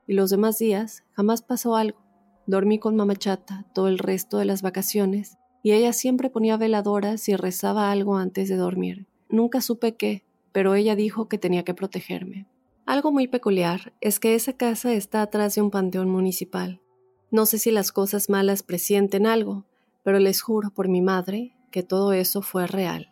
Y 0.07 0.13
los 0.13 0.29
demás 0.29 0.57
días 0.57 1.03
jamás 1.11 1.41
pasó 1.41 1.75
algo. 1.75 1.99
Dormí 2.45 2.79
con 2.79 2.95
mamá 2.95 3.17
chata 3.17 3.65
todo 3.73 3.89
el 3.89 3.97
resto 3.97 4.37
de 4.37 4.45
las 4.45 4.61
vacaciones 4.61 5.37
y 5.63 5.71
ella 5.71 5.93
siempre 5.93 6.29
ponía 6.29 6.57
veladoras 6.57 7.27
y 7.29 7.35
rezaba 7.35 7.91
algo 7.91 8.17
antes 8.17 8.49
de 8.49 8.55
dormir. 8.55 9.05
Nunca 9.29 9.61
supe 9.61 9.95
qué, 9.95 10.23
pero 10.51 10.75
ella 10.75 10.95
dijo 10.95 11.27
que 11.27 11.37
tenía 11.37 11.63
que 11.63 11.73
protegerme. 11.73 12.47
Algo 12.85 13.11
muy 13.11 13.27
peculiar 13.27 13.93
es 14.01 14.19
que 14.19 14.35
esa 14.35 14.53
casa 14.53 14.93
está 14.93 15.21
atrás 15.21 15.55
de 15.55 15.61
un 15.61 15.71
panteón 15.71 16.09
municipal. 16.09 16.81
No 17.29 17.45
sé 17.45 17.59
si 17.59 17.71
las 17.71 17.91
cosas 17.91 18.29
malas 18.29 18.63
presienten 18.63 19.25
algo, 19.25 19.65
pero 20.03 20.19
les 20.19 20.41
juro 20.41 20.71
por 20.71 20.89
mi 20.89 21.01
madre 21.01 21.53
que 21.71 21.83
todo 21.83 22.11
eso 22.11 22.41
fue 22.41 22.67
real. 22.67 23.07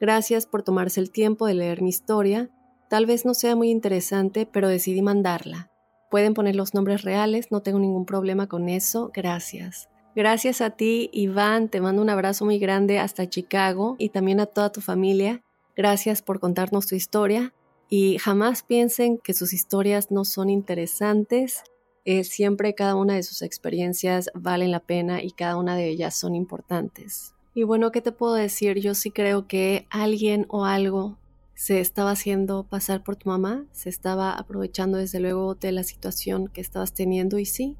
Gracias 0.00 0.46
por 0.46 0.62
tomarse 0.62 1.00
el 1.00 1.10
tiempo 1.10 1.46
de 1.46 1.54
leer 1.54 1.82
mi 1.82 1.90
historia. 1.90 2.50
Tal 2.88 3.06
vez 3.06 3.24
no 3.24 3.34
sea 3.34 3.54
muy 3.54 3.70
interesante, 3.70 4.46
pero 4.46 4.68
decidí 4.68 5.02
mandarla. 5.02 5.70
Pueden 6.10 6.34
poner 6.34 6.56
los 6.56 6.74
nombres 6.74 7.02
reales, 7.02 7.50
no 7.50 7.62
tengo 7.62 7.78
ningún 7.78 8.06
problema 8.06 8.46
con 8.46 8.68
eso. 8.68 9.10
Gracias. 9.14 9.88
Gracias 10.16 10.62
a 10.62 10.70
ti, 10.70 11.10
Iván. 11.12 11.68
Te 11.68 11.82
mando 11.82 12.00
un 12.00 12.08
abrazo 12.08 12.46
muy 12.46 12.58
grande 12.58 12.98
hasta 12.98 13.28
Chicago 13.28 13.96
y 13.98 14.08
también 14.08 14.40
a 14.40 14.46
toda 14.46 14.72
tu 14.72 14.80
familia. 14.80 15.42
Gracias 15.76 16.22
por 16.22 16.40
contarnos 16.40 16.86
tu 16.86 16.94
historia 16.94 17.52
y 17.90 18.16
jamás 18.16 18.62
piensen 18.62 19.18
que 19.18 19.34
sus 19.34 19.52
historias 19.52 20.10
no 20.10 20.24
son 20.24 20.48
interesantes. 20.48 21.64
Eh, 22.06 22.24
siempre 22.24 22.74
cada 22.74 22.94
una 22.94 23.14
de 23.14 23.22
sus 23.22 23.42
experiencias 23.42 24.30
valen 24.32 24.70
la 24.70 24.80
pena 24.80 25.22
y 25.22 25.32
cada 25.32 25.58
una 25.58 25.76
de 25.76 25.88
ellas 25.88 26.18
son 26.18 26.34
importantes. 26.34 27.34
Y 27.52 27.64
bueno, 27.64 27.92
¿qué 27.92 28.00
te 28.00 28.10
puedo 28.10 28.32
decir? 28.32 28.78
Yo 28.78 28.94
sí 28.94 29.10
creo 29.10 29.46
que 29.46 29.86
alguien 29.90 30.46
o 30.48 30.64
algo 30.64 31.18
se 31.54 31.80
estaba 31.80 32.12
haciendo 32.12 32.64
pasar 32.64 33.04
por 33.04 33.16
tu 33.16 33.28
mamá, 33.28 33.66
se 33.72 33.90
estaba 33.90 34.32
aprovechando 34.32 34.96
desde 34.96 35.20
luego 35.20 35.56
de 35.56 35.72
la 35.72 35.82
situación 35.82 36.48
que 36.48 36.62
estabas 36.62 36.94
teniendo 36.94 37.38
y 37.38 37.44
sí, 37.44 37.76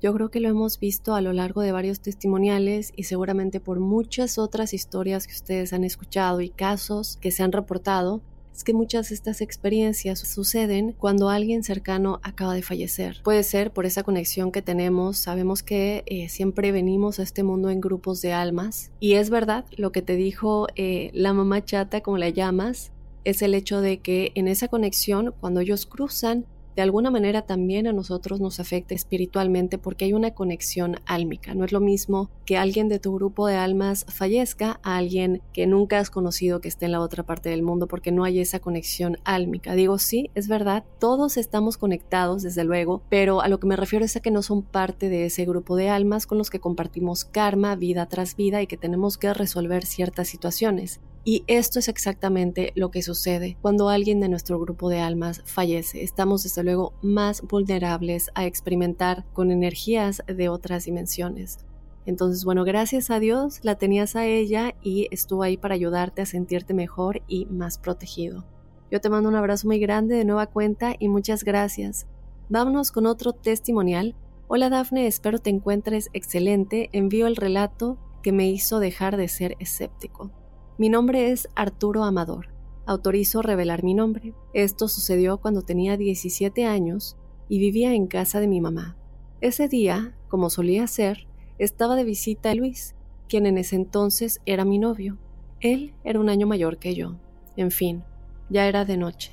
yo 0.00 0.14
creo 0.14 0.30
que 0.30 0.40
lo 0.40 0.48
hemos 0.48 0.78
visto 0.78 1.14
a 1.14 1.20
lo 1.20 1.32
largo 1.32 1.60
de 1.60 1.72
varios 1.72 2.00
testimoniales 2.00 2.92
y 2.96 3.04
seguramente 3.04 3.60
por 3.60 3.80
muchas 3.80 4.38
otras 4.38 4.72
historias 4.74 5.26
que 5.26 5.34
ustedes 5.34 5.72
han 5.72 5.84
escuchado 5.84 6.40
y 6.40 6.50
casos 6.50 7.18
que 7.20 7.30
se 7.30 7.42
han 7.42 7.52
reportado, 7.52 8.20
es 8.58 8.64
que 8.64 8.74
muchas 8.74 9.08
de 9.08 9.14
estas 9.14 9.40
experiencias 9.40 10.18
suceden 10.18 10.92
cuando 10.98 11.30
alguien 11.30 11.62
cercano 11.62 12.18
acaba 12.24 12.54
de 12.54 12.62
fallecer. 12.62 13.20
Puede 13.22 13.44
ser 13.44 13.72
por 13.72 13.86
esa 13.86 14.02
conexión 14.02 14.50
que 14.50 14.62
tenemos, 14.62 15.16
sabemos 15.16 15.62
que 15.62 16.02
eh, 16.06 16.28
siempre 16.28 16.72
venimos 16.72 17.20
a 17.20 17.22
este 17.22 17.44
mundo 17.44 17.70
en 17.70 17.80
grupos 17.80 18.20
de 18.20 18.32
almas 18.32 18.90
y 18.98 19.14
es 19.14 19.30
verdad 19.30 19.64
lo 19.76 19.92
que 19.92 20.02
te 20.02 20.16
dijo 20.16 20.66
eh, 20.74 21.10
la 21.14 21.32
mamá 21.32 21.64
chata, 21.64 22.00
como 22.00 22.18
la 22.18 22.30
llamas, 22.30 22.90
es 23.22 23.42
el 23.42 23.54
hecho 23.54 23.80
de 23.80 23.98
que 23.98 24.32
en 24.34 24.48
esa 24.48 24.66
conexión, 24.66 25.34
cuando 25.40 25.60
ellos 25.60 25.86
cruzan, 25.86 26.44
de 26.78 26.82
alguna 26.82 27.10
manera 27.10 27.42
también 27.42 27.88
a 27.88 27.92
nosotros 27.92 28.38
nos 28.38 28.60
afecta 28.60 28.94
espiritualmente 28.94 29.78
porque 29.78 30.04
hay 30.04 30.12
una 30.12 30.30
conexión 30.30 31.00
álmica. 31.06 31.52
No 31.52 31.64
es 31.64 31.72
lo 31.72 31.80
mismo 31.80 32.30
que 32.44 32.56
alguien 32.56 32.88
de 32.88 33.00
tu 33.00 33.12
grupo 33.16 33.48
de 33.48 33.56
almas 33.56 34.06
fallezca 34.08 34.78
a 34.84 34.96
alguien 34.96 35.42
que 35.52 35.66
nunca 35.66 35.98
has 35.98 36.08
conocido 36.08 36.60
que 36.60 36.68
esté 36.68 36.84
en 36.84 36.92
la 36.92 37.00
otra 37.00 37.24
parte 37.24 37.48
del 37.48 37.64
mundo 37.64 37.88
porque 37.88 38.12
no 38.12 38.22
hay 38.22 38.38
esa 38.38 38.60
conexión 38.60 39.18
álmica. 39.24 39.74
Digo, 39.74 39.98
sí, 39.98 40.30
es 40.36 40.46
verdad, 40.46 40.84
todos 41.00 41.36
estamos 41.36 41.78
conectados 41.78 42.44
desde 42.44 42.62
luego, 42.62 43.02
pero 43.08 43.40
a 43.40 43.48
lo 43.48 43.58
que 43.58 43.66
me 43.66 43.74
refiero 43.74 44.04
es 44.04 44.14
a 44.14 44.20
que 44.20 44.30
no 44.30 44.42
son 44.42 44.62
parte 44.62 45.08
de 45.08 45.26
ese 45.26 45.46
grupo 45.46 45.74
de 45.74 45.88
almas 45.88 46.28
con 46.28 46.38
los 46.38 46.48
que 46.48 46.60
compartimos 46.60 47.24
karma 47.24 47.74
vida 47.74 48.06
tras 48.06 48.36
vida 48.36 48.62
y 48.62 48.68
que 48.68 48.76
tenemos 48.76 49.18
que 49.18 49.34
resolver 49.34 49.84
ciertas 49.84 50.28
situaciones. 50.28 51.00
Y 51.28 51.44
esto 51.46 51.78
es 51.78 51.88
exactamente 51.88 52.72
lo 52.74 52.90
que 52.90 53.02
sucede 53.02 53.58
cuando 53.60 53.90
alguien 53.90 54.18
de 54.18 54.30
nuestro 54.30 54.58
grupo 54.58 54.88
de 54.88 55.00
almas 55.00 55.42
fallece. 55.44 56.02
Estamos 56.02 56.42
desde 56.42 56.64
luego 56.64 56.94
más 57.02 57.42
vulnerables 57.42 58.30
a 58.34 58.46
experimentar 58.46 59.26
con 59.34 59.50
energías 59.50 60.22
de 60.26 60.48
otras 60.48 60.86
dimensiones. 60.86 61.58
Entonces, 62.06 62.46
bueno, 62.46 62.64
gracias 62.64 63.10
a 63.10 63.20
Dios 63.20 63.60
la 63.62 63.74
tenías 63.74 64.16
a 64.16 64.24
ella 64.24 64.74
y 64.80 65.06
estuvo 65.10 65.42
ahí 65.42 65.58
para 65.58 65.74
ayudarte 65.74 66.22
a 66.22 66.24
sentirte 66.24 66.72
mejor 66.72 67.20
y 67.28 67.44
más 67.44 67.76
protegido. 67.76 68.46
Yo 68.90 69.02
te 69.02 69.10
mando 69.10 69.28
un 69.28 69.36
abrazo 69.36 69.66
muy 69.66 69.78
grande 69.78 70.14
de 70.14 70.24
nueva 70.24 70.46
cuenta 70.46 70.94
y 70.98 71.08
muchas 71.08 71.44
gracias. 71.44 72.06
Vámonos 72.48 72.90
con 72.90 73.04
otro 73.04 73.34
testimonial. 73.34 74.14
Hola 74.46 74.70
Dafne, 74.70 75.06
espero 75.06 75.40
te 75.40 75.50
encuentres 75.50 76.08
excelente. 76.14 76.88
Envío 76.94 77.26
el 77.26 77.36
relato 77.36 77.98
que 78.22 78.32
me 78.32 78.48
hizo 78.48 78.80
dejar 78.80 79.18
de 79.18 79.28
ser 79.28 79.56
escéptico. 79.58 80.30
Mi 80.78 80.88
nombre 80.88 81.32
es 81.32 81.48
Arturo 81.56 82.04
Amador. 82.04 82.50
Autorizo 82.86 83.42
revelar 83.42 83.82
mi 83.82 83.94
nombre. 83.94 84.32
Esto 84.52 84.86
sucedió 84.86 85.38
cuando 85.38 85.62
tenía 85.62 85.96
17 85.96 86.66
años 86.66 87.16
y 87.48 87.58
vivía 87.58 87.94
en 87.94 88.06
casa 88.06 88.38
de 88.38 88.46
mi 88.46 88.60
mamá. 88.60 88.96
Ese 89.40 89.66
día, 89.66 90.14
como 90.28 90.50
solía 90.50 90.86
ser, 90.86 91.26
estaba 91.58 91.96
de 91.96 92.04
visita 92.04 92.52
a 92.52 92.54
Luis, 92.54 92.94
quien 93.28 93.46
en 93.46 93.58
ese 93.58 93.74
entonces 93.74 94.40
era 94.46 94.64
mi 94.64 94.78
novio. 94.78 95.18
Él 95.58 95.94
era 96.04 96.20
un 96.20 96.28
año 96.28 96.46
mayor 96.46 96.78
que 96.78 96.94
yo. 96.94 97.16
En 97.56 97.72
fin, 97.72 98.04
ya 98.48 98.68
era 98.68 98.84
de 98.84 98.98
noche. 98.98 99.32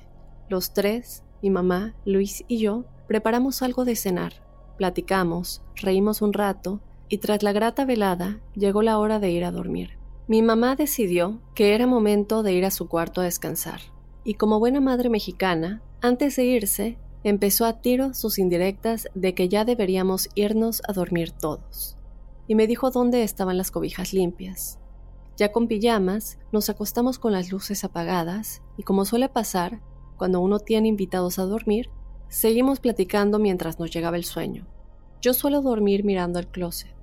Los 0.50 0.74
tres, 0.74 1.24
mi 1.44 1.52
mamá, 1.52 1.94
Luis 2.06 2.44
y 2.48 2.58
yo, 2.58 2.86
preparamos 3.08 3.62
algo 3.62 3.86
de 3.86 3.96
cenar. 3.96 4.34
Platicamos, 4.80 5.62
reímos 5.76 6.24
un 6.24 6.34
rato 6.34 6.82
y 7.08 7.20
tras 7.20 7.44
la 7.44 7.52
grata 7.52 7.86
velada 7.86 8.42
llegó 8.56 8.82
la 8.82 8.98
hora 8.98 9.20
de 9.20 9.30
ir 9.30 9.46
a 9.46 9.52
dormir. 9.52 10.00
Mi 10.28 10.42
mamá 10.42 10.76
decidió 10.76 11.40
que 11.54 11.76
era 11.76 11.86
momento 11.86 12.42
de 12.42 12.52
ir 12.54 12.66
a 12.66 12.72
su 12.72 12.88
cuarto 12.88 13.22
a 13.22 13.26
descansar, 13.26 13.82
y 14.24 14.34
como 14.34 14.58
buena 14.58 14.82
madre 14.82 15.08
mexicana, 15.08 15.84
antes 16.02 16.36
de 16.36 16.46
irse, 16.46 16.98
empezó 17.24 17.66
a 17.66 17.80
tiro 17.82 18.16
sus 18.16 18.40
indirectas 18.40 19.08
de 19.14 19.36
que 19.36 19.50
ya 19.50 19.66
deberíamos 19.66 20.30
irnos 20.34 20.82
a 20.88 20.94
dormir 20.94 21.30
todos, 21.30 22.00
y 22.48 22.56
me 22.56 22.66
dijo 22.66 22.90
dónde 22.90 23.22
estaban 23.22 23.56
las 23.56 23.70
cobijas 23.70 24.14
limpias. 24.14 24.80
Ya 25.38 25.52
con 25.52 25.68
pijamas, 25.68 26.40
nos 26.52 26.72
acostamos 26.72 27.20
con 27.20 27.32
las 27.32 27.52
luces 27.52 27.84
apagadas, 27.84 28.64
y 28.78 28.84
como 28.84 29.06
suele 29.06 29.30
pasar, 29.30 29.80
cuando 30.18 30.40
uno 30.40 30.58
tiene 30.58 30.88
invitados 30.88 31.38
a 31.38 31.46
dormir, 31.46 31.92
seguimos 32.30 32.80
platicando 32.80 33.38
mientras 33.38 33.78
nos 33.78 33.92
llegaba 33.92 34.18
el 34.18 34.24
sueño. 34.24 34.66
Yo 35.22 35.36
suelo 35.36 35.62
dormir 35.62 36.04
mirando 36.04 36.40
al 36.40 36.48
closet 36.48 36.95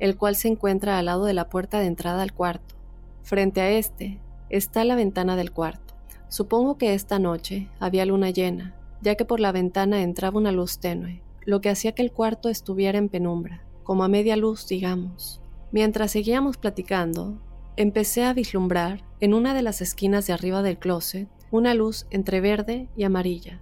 el 0.00 0.16
cual 0.16 0.34
se 0.34 0.48
encuentra 0.48 0.98
al 0.98 1.06
lado 1.06 1.26
de 1.26 1.34
la 1.34 1.48
puerta 1.48 1.78
de 1.78 1.86
entrada 1.86 2.22
al 2.22 2.32
cuarto. 2.32 2.74
Frente 3.22 3.60
a 3.60 3.70
este 3.70 4.18
está 4.48 4.84
la 4.84 4.96
ventana 4.96 5.36
del 5.36 5.52
cuarto. 5.52 5.94
Supongo 6.28 6.78
que 6.78 6.94
esta 6.94 7.18
noche 7.18 7.68
había 7.78 8.06
luna 8.06 8.30
llena, 8.30 8.74
ya 9.02 9.14
que 9.14 9.24
por 9.24 9.40
la 9.40 9.52
ventana 9.52 10.02
entraba 10.02 10.38
una 10.38 10.52
luz 10.52 10.78
tenue, 10.78 11.22
lo 11.44 11.60
que 11.60 11.68
hacía 11.68 11.92
que 11.92 12.02
el 12.02 12.12
cuarto 12.12 12.48
estuviera 12.48 12.98
en 12.98 13.08
penumbra, 13.08 13.62
como 13.84 14.02
a 14.04 14.08
media 14.08 14.36
luz, 14.36 14.66
digamos. 14.66 15.40
Mientras 15.70 16.12
seguíamos 16.12 16.56
platicando, 16.56 17.38
empecé 17.76 18.24
a 18.24 18.32
vislumbrar, 18.32 19.04
en 19.20 19.34
una 19.34 19.52
de 19.52 19.62
las 19.62 19.82
esquinas 19.82 20.26
de 20.26 20.32
arriba 20.32 20.62
del 20.62 20.78
closet, 20.78 21.28
una 21.50 21.74
luz 21.74 22.06
entre 22.10 22.40
verde 22.40 22.88
y 22.96 23.04
amarilla. 23.04 23.60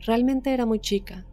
Realmente 0.00 0.54
era 0.54 0.66
muy 0.66 0.78
chica. 0.78 1.24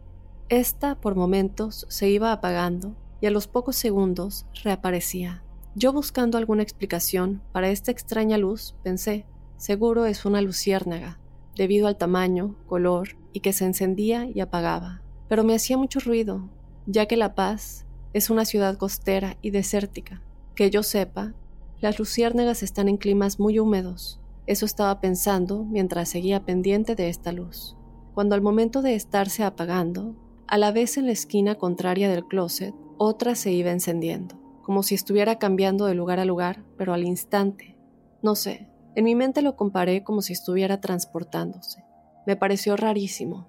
Esta, 0.48 0.96
por 0.96 1.14
momentos, 1.14 1.86
se 1.88 2.08
iba 2.08 2.32
apagando 2.32 2.96
y 3.20 3.26
a 3.26 3.30
los 3.30 3.48
pocos 3.48 3.76
segundos 3.76 4.46
reaparecía. 4.62 5.42
Yo 5.74 5.92
buscando 5.92 6.38
alguna 6.38 6.62
explicación 6.62 7.42
para 7.52 7.70
esta 7.70 7.90
extraña 7.90 8.38
luz, 8.38 8.74
pensé, 8.82 9.26
seguro 9.56 10.06
es 10.06 10.24
una 10.24 10.40
luciérnaga, 10.40 11.18
debido 11.56 11.86
al 11.86 11.96
tamaño, 11.96 12.56
color 12.66 13.16
y 13.32 13.40
que 13.40 13.52
se 13.52 13.64
encendía 13.64 14.26
y 14.26 14.40
apagaba. 14.40 15.02
Pero 15.28 15.44
me 15.44 15.54
hacía 15.54 15.76
mucho 15.76 16.00
ruido, 16.00 16.48
ya 16.86 17.06
que 17.06 17.16
La 17.16 17.34
Paz 17.34 17.84
es 18.12 18.30
una 18.30 18.44
ciudad 18.44 18.76
costera 18.76 19.36
y 19.42 19.50
desértica. 19.50 20.22
Que 20.54 20.70
yo 20.70 20.82
sepa, 20.82 21.34
las 21.80 21.98
luciérnagas 21.98 22.62
están 22.62 22.88
en 22.88 22.96
climas 22.96 23.38
muy 23.38 23.58
húmedos. 23.58 24.20
Eso 24.46 24.64
estaba 24.64 25.00
pensando 25.00 25.64
mientras 25.64 26.08
seguía 26.08 26.44
pendiente 26.44 26.94
de 26.94 27.08
esta 27.08 27.32
luz. 27.32 27.76
Cuando 28.14 28.34
al 28.34 28.40
momento 28.40 28.82
de 28.82 28.94
estarse 28.94 29.44
apagando, 29.44 30.16
a 30.48 30.58
la 30.58 30.72
vez 30.72 30.96
en 30.96 31.06
la 31.06 31.12
esquina 31.12 31.56
contraria 31.56 32.08
del 32.08 32.24
closet, 32.24 32.74
otra 32.98 33.34
se 33.34 33.52
iba 33.52 33.70
encendiendo, 33.70 34.34
como 34.62 34.82
si 34.82 34.94
estuviera 34.94 35.38
cambiando 35.38 35.86
de 35.86 35.94
lugar 35.94 36.20
a 36.20 36.24
lugar, 36.24 36.64
pero 36.76 36.92
al 36.92 37.04
instante. 37.04 37.76
No 38.22 38.34
sé, 38.34 38.68
en 38.94 39.04
mi 39.04 39.14
mente 39.14 39.42
lo 39.42 39.56
comparé 39.56 40.02
como 40.02 40.20
si 40.20 40.32
estuviera 40.32 40.80
transportándose. 40.80 41.84
Me 42.26 42.36
pareció 42.36 42.76
rarísimo. 42.76 43.48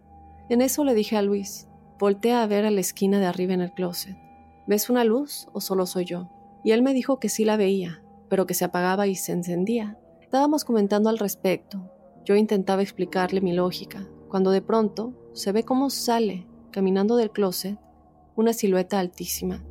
En 0.49 0.61
eso 0.61 0.83
le 0.83 0.93
dije 0.93 1.17
a 1.17 1.21
Luis, 1.21 1.67
voltea 1.99 2.43
a 2.43 2.47
ver 2.47 2.65
a 2.65 2.71
la 2.71 2.79
esquina 2.79 3.19
de 3.19 3.25
arriba 3.25 3.53
en 3.53 3.61
el 3.61 3.73
closet. 3.73 4.15
¿Ves 4.67 4.89
una 4.89 5.03
luz 5.03 5.47
o 5.51 5.61
solo 5.61 5.85
soy 5.85 6.05
yo? 6.05 6.29
Y 6.63 6.71
él 6.71 6.83
me 6.83 6.93
dijo 6.93 7.19
que 7.19 7.29
sí 7.29 7.43
la 7.43 7.57
veía, 7.57 8.03
pero 8.29 8.45
que 8.45 8.53
se 8.53 8.65
apagaba 8.65 9.07
y 9.07 9.15
se 9.15 9.31
encendía. 9.31 9.97
Estábamos 10.21 10.63
comentando 10.63 11.09
al 11.09 11.17
respecto. 11.17 11.91
Yo 12.23 12.35
intentaba 12.35 12.83
explicarle 12.83 13.41
mi 13.41 13.53
lógica, 13.53 14.07
cuando 14.29 14.51
de 14.51 14.61
pronto 14.61 15.13
se 15.33 15.51
ve 15.51 15.63
cómo 15.63 15.89
sale, 15.89 16.45
caminando 16.71 17.15
del 17.15 17.31
closet, 17.31 17.79
una 18.39 18.53
silueta 18.53 18.99
altísima. 18.99 19.65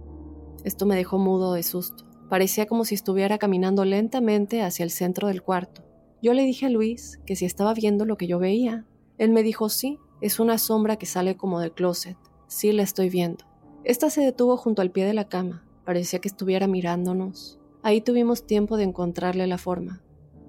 Esto 0.63 0.85
me 0.85 0.95
dejó 0.95 1.19
mudo 1.19 1.55
de 1.55 1.63
susto. 1.63 2.05
Parecía 2.29 2.67
como 2.67 2.85
si 2.85 2.95
estuviera 2.95 3.39
caminando 3.39 3.87
lentamente 3.87 4.61
hacia 4.63 4.85
el 4.85 4.91
centro 4.91 5.29
del 5.29 5.43
cuarto. 5.43 5.83
Yo 6.21 6.35
le 6.35 6.43
dije 6.43 6.67
a 6.67 6.69
Luis 6.69 7.19
que 7.25 7.35
si 7.35 7.47
estaba 7.47 7.73
viendo 7.73 8.05
lo 8.05 8.19
que 8.19 8.27
yo 8.27 8.39
veía. 8.39 8.85
Él 9.17 9.31
me 9.31 9.43
dijo 9.43 9.71
sí, 9.71 9.99
es 10.21 10.39
una 10.39 10.59
sombra 10.59 10.97
que 10.97 11.07
sale 11.07 11.39
como 11.39 11.61
del 11.61 11.73
closet. 11.73 12.19
Sí 12.47 12.71
la 12.73 12.83
estoy 12.83 13.09
viendo. 13.09 13.47
Esta 13.85 14.11
se 14.11 14.21
detuvo 14.21 14.59
junto 14.59 14.83
al 14.83 14.91
pie 14.91 15.07
de 15.07 15.15
la 15.15 15.29
cama. 15.29 15.65
Parecía 15.87 16.19
que 16.19 16.29
estuviera 16.29 16.67
mirándonos. 16.67 17.59
Ahí 17.83 18.03
tuvimos 18.03 18.47
tiempo 18.47 18.77
de 18.77 18.85
encontrarle 18.85 19.47
la 19.47 19.57
forma. 19.57 20.03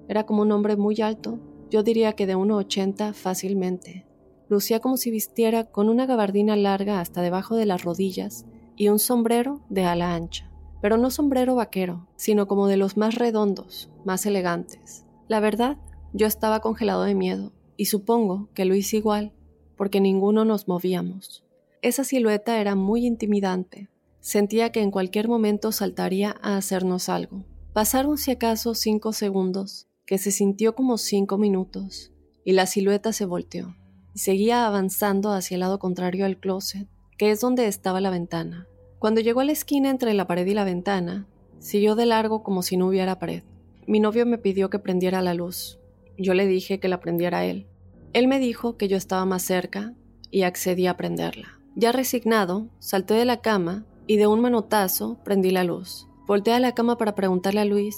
Era 0.08 0.26
como 0.26 0.42
un 0.42 0.52
hombre 0.52 0.76
muy 0.76 1.00
alto, 1.00 1.38
yo 1.70 1.82
diría 1.82 2.12
que 2.12 2.26
de 2.26 2.36
1,80 2.36 3.14
fácilmente. 3.14 4.04
Lucía 4.50 4.80
como 4.80 4.96
si 4.96 5.12
vistiera 5.12 5.70
con 5.70 5.88
una 5.88 6.06
gabardina 6.06 6.56
larga 6.56 6.98
hasta 6.98 7.22
debajo 7.22 7.54
de 7.54 7.66
las 7.66 7.84
rodillas 7.84 8.46
y 8.74 8.88
un 8.88 8.98
sombrero 8.98 9.60
de 9.68 9.84
ala 9.84 10.12
ancha. 10.12 10.50
Pero 10.82 10.96
no 10.96 11.12
sombrero 11.12 11.54
vaquero, 11.54 12.08
sino 12.16 12.48
como 12.48 12.66
de 12.66 12.76
los 12.76 12.96
más 12.96 13.14
redondos, 13.14 13.90
más 14.04 14.26
elegantes. 14.26 15.06
La 15.28 15.38
verdad, 15.38 15.76
yo 16.12 16.26
estaba 16.26 16.58
congelado 16.58 17.04
de 17.04 17.14
miedo, 17.14 17.52
y 17.76 17.84
supongo 17.84 18.48
que 18.52 18.64
Luis 18.64 18.92
igual, 18.92 19.32
porque 19.76 20.00
ninguno 20.00 20.44
nos 20.44 20.66
movíamos. 20.66 21.44
Esa 21.80 22.02
silueta 22.02 22.60
era 22.60 22.74
muy 22.74 23.06
intimidante. 23.06 23.88
Sentía 24.18 24.72
que 24.72 24.80
en 24.80 24.90
cualquier 24.90 25.28
momento 25.28 25.70
saltaría 25.70 26.34
a 26.42 26.56
hacernos 26.56 27.08
algo. 27.08 27.44
Pasaron 27.72 28.18
si 28.18 28.32
acaso 28.32 28.74
cinco 28.74 29.12
segundos, 29.12 29.86
que 30.06 30.18
se 30.18 30.32
sintió 30.32 30.74
como 30.74 30.98
cinco 30.98 31.38
minutos, 31.38 32.12
y 32.44 32.50
la 32.50 32.66
silueta 32.66 33.12
se 33.12 33.26
volteó, 33.26 33.76
y 34.14 34.18
seguía 34.20 34.66
avanzando 34.66 35.32
hacia 35.32 35.54
el 35.54 35.60
lado 35.60 35.78
contrario 35.78 36.24
al 36.24 36.38
closet, 36.38 36.88
que 37.18 37.30
es 37.30 37.40
donde 37.40 37.66
estaba 37.66 38.00
la 38.00 38.10
ventana. 38.10 38.66
Cuando 38.98 39.20
llegó 39.20 39.40
a 39.40 39.44
la 39.44 39.52
esquina 39.52 39.90
entre 39.90 40.14
la 40.14 40.26
pared 40.26 40.46
y 40.46 40.54
la 40.54 40.64
ventana, 40.64 41.26
siguió 41.58 41.94
de 41.94 42.06
largo 42.06 42.42
como 42.42 42.62
si 42.62 42.76
no 42.76 42.86
hubiera 42.86 43.18
pared. 43.18 43.42
Mi 43.86 44.00
novio 44.00 44.26
me 44.26 44.38
pidió 44.38 44.70
que 44.70 44.78
prendiera 44.78 45.22
la 45.22 45.34
luz. 45.34 45.78
Yo 46.18 46.34
le 46.34 46.46
dije 46.46 46.80
que 46.80 46.88
la 46.88 47.00
prendiera 47.00 47.44
él. 47.44 47.66
Él 48.12 48.28
me 48.28 48.38
dijo 48.38 48.76
que 48.76 48.88
yo 48.88 48.96
estaba 48.96 49.24
más 49.24 49.42
cerca 49.42 49.94
y 50.30 50.42
accedí 50.42 50.86
a 50.86 50.96
prenderla. 50.96 51.58
Ya 51.76 51.92
resignado, 51.92 52.68
salté 52.78 53.14
de 53.14 53.24
la 53.24 53.40
cama 53.40 53.84
y 54.06 54.16
de 54.16 54.26
un 54.26 54.40
manotazo 54.40 55.18
prendí 55.24 55.50
la 55.50 55.64
luz. 55.64 56.08
Volté 56.26 56.52
a 56.52 56.60
la 56.60 56.74
cama 56.74 56.98
para 56.98 57.14
preguntarle 57.14 57.60
a 57.60 57.64
Luis 57.64 57.96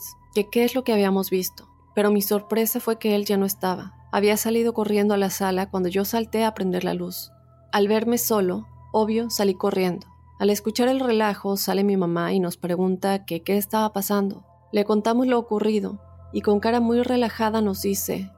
qué 0.51 0.65
es 0.65 0.75
lo 0.75 0.85
que 0.85 0.93
habíamos 0.93 1.31
visto, 1.31 1.69
pero 1.95 2.11
mi 2.11 2.23
sorpresa 2.23 2.81
fue 2.81 2.99
que 2.99 3.15
él 3.15 3.25
ya 3.25 3.37
no 3.37 3.47
estaba. 3.47 3.95
Había 4.13 4.37
salido 4.37 4.75
corriendo 4.75 5.15
a 5.15 5.17
la 5.17 5.31
sala 5.31 5.71
cuando 5.71 5.89
yo 5.89 6.05
salté 6.05 6.45
a 6.45 6.53
prender 6.53 6.85
la 6.85 6.93
luz. 6.93 7.33
Al 7.73 7.89
verme 7.89 8.19
solo, 8.19 8.67
obvio, 8.93 9.31
salí 9.31 9.55
corriendo. 9.55 10.07
Al 10.39 10.51
escuchar 10.51 10.89
el 10.89 11.01
relajo, 11.01 11.57
sale 11.57 11.83
mi 11.83 11.97
mamá 11.97 12.35
y 12.35 12.39
nos 12.39 12.59
pregunta 12.59 13.25
que 13.25 13.43
qué 13.43 13.57
estaba 13.57 13.95
pasando. 13.95 14.45
Le 14.71 14.85
contamos 14.85 15.27
lo 15.27 15.39
ocurrido 15.39 15.99
y 16.31 16.43
con 16.43 16.61
cara 16.61 16.79
muy 16.79 17.03
relajada 17.03 17.63
nos 17.63 17.81
dice, 17.81 18.31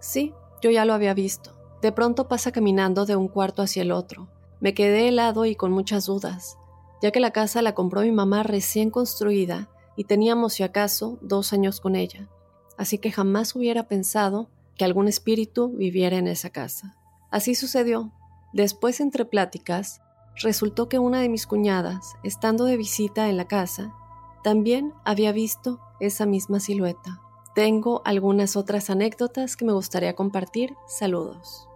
sí, 0.00 0.34
yo 0.62 0.70
ya 0.70 0.84
lo 0.84 0.94
había 0.94 1.14
visto. 1.14 1.52
De 1.80 1.92
pronto 1.92 2.26
pasa 2.26 2.50
caminando 2.50 3.06
de 3.06 3.14
un 3.14 3.28
cuarto 3.28 3.62
hacia 3.62 3.82
el 3.82 3.92
otro. 3.92 4.28
Me 4.58 4.74
quedé 4.74 5.06
helado 5.06 5.46
y 5.46 5.54
con 5.54 5.70
muchas 5.70 6.06
dudas, 6.06 6.58
ya 7.00 7.12
que 7.12 7.20
la 7.20 7.30
casa 7.30 7.62
la 7.62 7.74
compró 7.74 8.00
mi 8.02 8.10
mamá 8.10 8.42
recién 8.42 8.90
construida 8.90 9.68
y 9.96 10.04
teníamos 10.04 10.54
si 10.54 10.64
acaso 10.64 11.18
dos 11.22 11.52
años 11.52 11.80
con 11.80 11.94
ella, 11.94 12.28
así 12.76 12.98
que 12.98 13.12
jamás 13.12 13.54
hubiera 13.54 13.88
pensado 13.88 14.48
que 14.80 14.86
algún 14.86 15.08
espíritu 15.08 15.68
viviera 15.76 16.16
en 16.16 16.26
esa 16.26 16.48
casa. 16.48 16.96
Así 17.30 17.54
sucedió. 17.54 18.12
Después, 18.54 18.98
entre 19.00 19.26
pláticas, 19.26 20.00
Resultó 20.42 20.88
que 20.88 20.98
una 20.98 21.20
de 21.20 21.28
mis 21.28 21.46
cuñadas, 21.46 22.16
estando 22.22 22.64
de 22.64 22.78
visita 22.78 23.28
en 23.28 23.36
la 23.36 23.46
casa, 23.46 23.94
también 24.42 24.94
había 25.04 25.32
visto 25.32 25.80
esa 26.00 26.24
misma 26.24 26.60
silueta. 26.60 27.20
Tengo 27.54 28.00
algunas 28.06 28.56
otras 28.56 28.88
anécdotas 28.88 29.56
que 29.56 29.66
me 29.66 29.72
gustaría 29.72 30.14
compartir. 30.14 30.74
Saludos. 30.86 31.69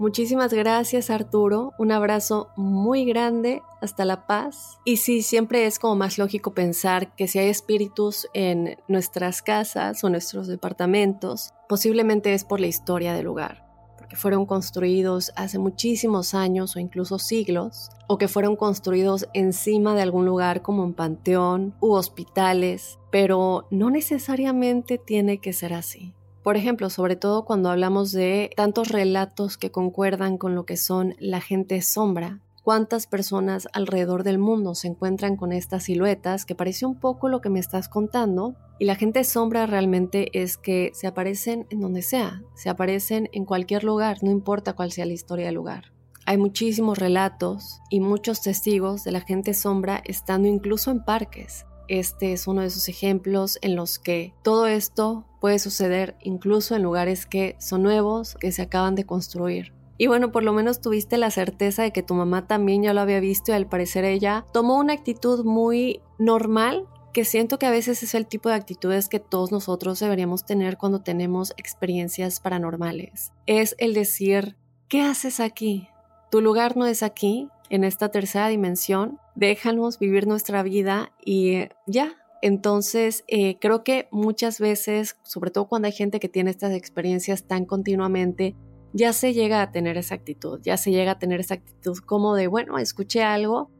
Muchísimas 0.00 0.54
gracias 0.54 1.10
Arturo, 1.10 1.74
un 1.78 1.92
abrazo 1.92 2.48
muy 2.56 3.04
grande, 3.04 3.60
hasta 3.82 4.06
la 4.06 4.26
paz. 4.26 4.78
Y 4.86 4.96
sí, 4.96 5.20
siempre 5.20 5.66
es 5.66 5.78
como 5.78 5.94
más 5.94 6.16
lógico 6.16 6.54
pensar 6.54 7.14
que 7.16 7.28
si 7.28 7.38
hay 7.38 7.50
espíritus 7.50 8.26
en 8.32 8.78
nuestras 8.88 9.42
casas 9.42 10.02
o 10.02 10.08
nuestros 10.08 10.48
departamentos, 10.48 11.52
posiblemente 11.68 12.32
es 12.32 12.46
por 12.46 12.60
la 12.60 12.66
historia 12.68 13.12
del 13.12 13.26
lugar 13.26 13.68
que 14.08 14.16
fueron 14.16 14.44
construidos 14.44 15.32
hace 15.36 15.60
muchísimos 15.60 16.34
años 16.34 16.74
o 16.74 16.80
incluso 16.80 17.20
siglos, 17.20 17.90
o 18.08 18.18
que 18.18 18.26
fueron 18.26 18.56
construidos 18.56 19.28
encima 19.34 19.94
de 19.94 20.02
algún 20.02 20.26
lugar 20.26 20.62
como 20.62 20.82
un 20.82 20.94
panteón 20.94 21.74
u 21.80 21.92
hospitales, 21.92 22.98
pero 23.12 23.68
no 23.70 23.88
necesariamente 23.88 24.98
tiene 24.98 25.38
que 25.38 25.52
ser 25.52 25.74
así. 25.74 26.12
Por 26.42 26.56
ejemplo, 26.56 26.88
sobre 26.88 27.16
todo 27.16 27.44
cuando 27.44 27.70
hablamos 27.70 28.12
de 28.12 28.50
tantos 28.56 28.88
relatos 28.88 29.58
que 29.58 29.70
concuerdan 29.70 30.38
con 30.38 30.54
lo 30.54 30.64
que 30.64 30.78
son 30.78 31.14
la 31.18 31.40
gente 31.40 31.82
sombra, 31.82 32.40
cuántas 32.62 33.06
personas 33.06 33.68
alrededor 33.72 34.22
del 34.22 34.38
mundo 34.38 34.74
se 34.74 34.88
encuentran 34.88 35.36
con 35.36 35.52
estas 35.52 35.84
siluetas, 35.84 36.46
que 36.46 36.54
parece 36.54 36.86
un 36.86 36.98
poco 36.98 37.28
lo 37.28 37.40
que 37.40 37.50
me 37.50 37.60
estás 37.60 37.88
contando. 37.88 38.54
Y 38.78 38.86
la 38.86 38.94
gente 38.94 39.24
sombra 39.24 39.66
realmente 39.66 40.40
es 40.40 40.56
que 40.56 40.92
se 40.94 41.06
aparecen 41.06 41.66
en 41.68 41.80
donde 41.80 42.00
sea, 42.00 42.42
se 42.54 42.70
aparecen 42.70 43.28
en 43.32 43.44
cualquier 43.44 43.84
lugar, 43.84 44.18
no 44.22 44.30
importa 44.30 44.72
cuál 44.72 44.92
sea 44.92 45.04
la 45.04 45.12
historia 45.12 45.46
del 45.46 45.56
lugar. 45.56 45.92
Hay 46.24 46.38
muchísimos 46.38 46.98
relatos 46.98 47.80
y 47.90 48.00
muchos 48.00 48.40
testigos 48.40 49.04
de 49.04 49.12
la 49.12 49.20
gente 49.20 49.52
sombra 49.52 50.00
estando 50.06 50.48
incluso 50.48 50.90
en 50.90 51.04
parques. 51.04 51.66
Este 51.90 52.32
es 52.32 52.46
uno 52.46 52.60
de 52.60 52.68
esos 52.68 52.88
ejemplos 52.88 53.58
en 53.62 53.74
los 53.74 53.98
que 53.98 54.32
todo 54.44 54.68
esto 54.68 55.24
puede 55.40 55.58
suceder 55.58 56.16
incluso 56.20 56.76
en 56.76 56.84
lugares 56.84 57.26
que 57.26 57.56
son 57.58 57.82
nuevos, 57.82 58.36
que 58.36 58.52
se 58.52 58.62
acaban 58.62 58.94
de 58.94 59.04
construir. 59.04 59.72
Y 59.98 60.06
bueno, 60.06 60.30
por 60.30 60.44
lo 60.44 60.52
menos 60.52 60.80
tuviste 60.80 61.18
la 61.18 61.32
certeza 61.32 61.82
de 61.82 61.90
que 61.90 62.04
tu 62.04 62.14
mamá 62.14 62.46
también 62.46 62.84
ya 62.84 62.94
lo 62.94 63.00
había 63.00 63.18
visto 63.18 63.50
y 63.50 63.56
al 63.56 63.66
parecer 63.66 64.04
ella 64.04 64.46
tomó 64.52 64.78
una 64.78 64.92
actitud 64.92 65.44
muy 65.44 66.00
normal 66.16 66.86
que 67.12 67.24
siento 67.24 67.58
que 67.58 67.66
a 67.66 67.72
veces 67.72 68.04
es 68.04 68.14
el 68.14 68.28
tipo 68.28 68.50
de 68.50 68.54
actitudes 68.54 69.08
que 69.08 69.18
todos 69.18 69.50
nosotros 69.50 69.98
deberíamos 69.98 70.44
tener 70.46 70.78
cuando 70.78 71.00
tenemos 71.00 71.54
experiencias 71.56 72.38
paranormales. 72.38 73.32
Es 73.46 73.74
el 73.78 73.94
decir, 73.94 74.56
¿qué 74.86 75.02
haces 75.02 75.40
aquí? 75.40 75.88
Tu 76.30 76.40
lugar 76.40 76.76
no 76.76 76.86
es 76.86 77.02
aquí, 77.02 77.48
en 77.70 77.84
esta 77.84 78.10
tercera 78.10 78.48
dimensión. 78.48 79.18
Déjanos 79.34 79.98
vivir 79.98 80.26
nuestra 80.26 80.62
vida 80.62 81.12
y 81.24 81.68
ya. 81.86 82.16
Entonces, 82.42 83.24
eh, 83.28 83.58
creo 83.58 83.84
que 83.84 84.08
muchas 84.10 84.60
veces, 84.60 85.16
sobre 85.22 85.50
todo 85.50 85.68
cuando 85.68 85.86
hay 85.86 85.92
gente 85.92 86.20
que 86.20 86.28
tiene 86.28 86.50
estas 86.50 86.72
experiencias 86.72 87.44
tan 87.44 87.64
continuamente, 87.64 88.56
ya 88.92 89.12
se 89.12 89.32
llega 89.32 89.62
a 89.62 89.70
tener 89.70 89.96
esa 89.96 90.16
actitud, 90.16 90.60
ya 90.62 90.76
se 90.76 90.90
llega 90.90 91.12
a 91.12 91.18
tener 91.18 91.40
esa 91.40 91.54
actitud 91.54 91.98
como 91.98 92.34
de, 92.34 92.48
bueno, 92.48 92.78
escuché 92.78 93.22
algo 93.22 93.70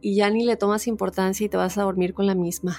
y 0.00 0.16
ya 0.16 0.30
ni 0.30 0.44
le 0.44 0.56
tomas 0.56 0.86
importancia 0.86 1.44
y 1.44 1.48
te 1.48 1.56
vas 1.56 1.78
a 1.78 1.82
dormir 1.82 2.14
con 2.14 2.26
la 2.26 2.34
misma. 2.34 2.76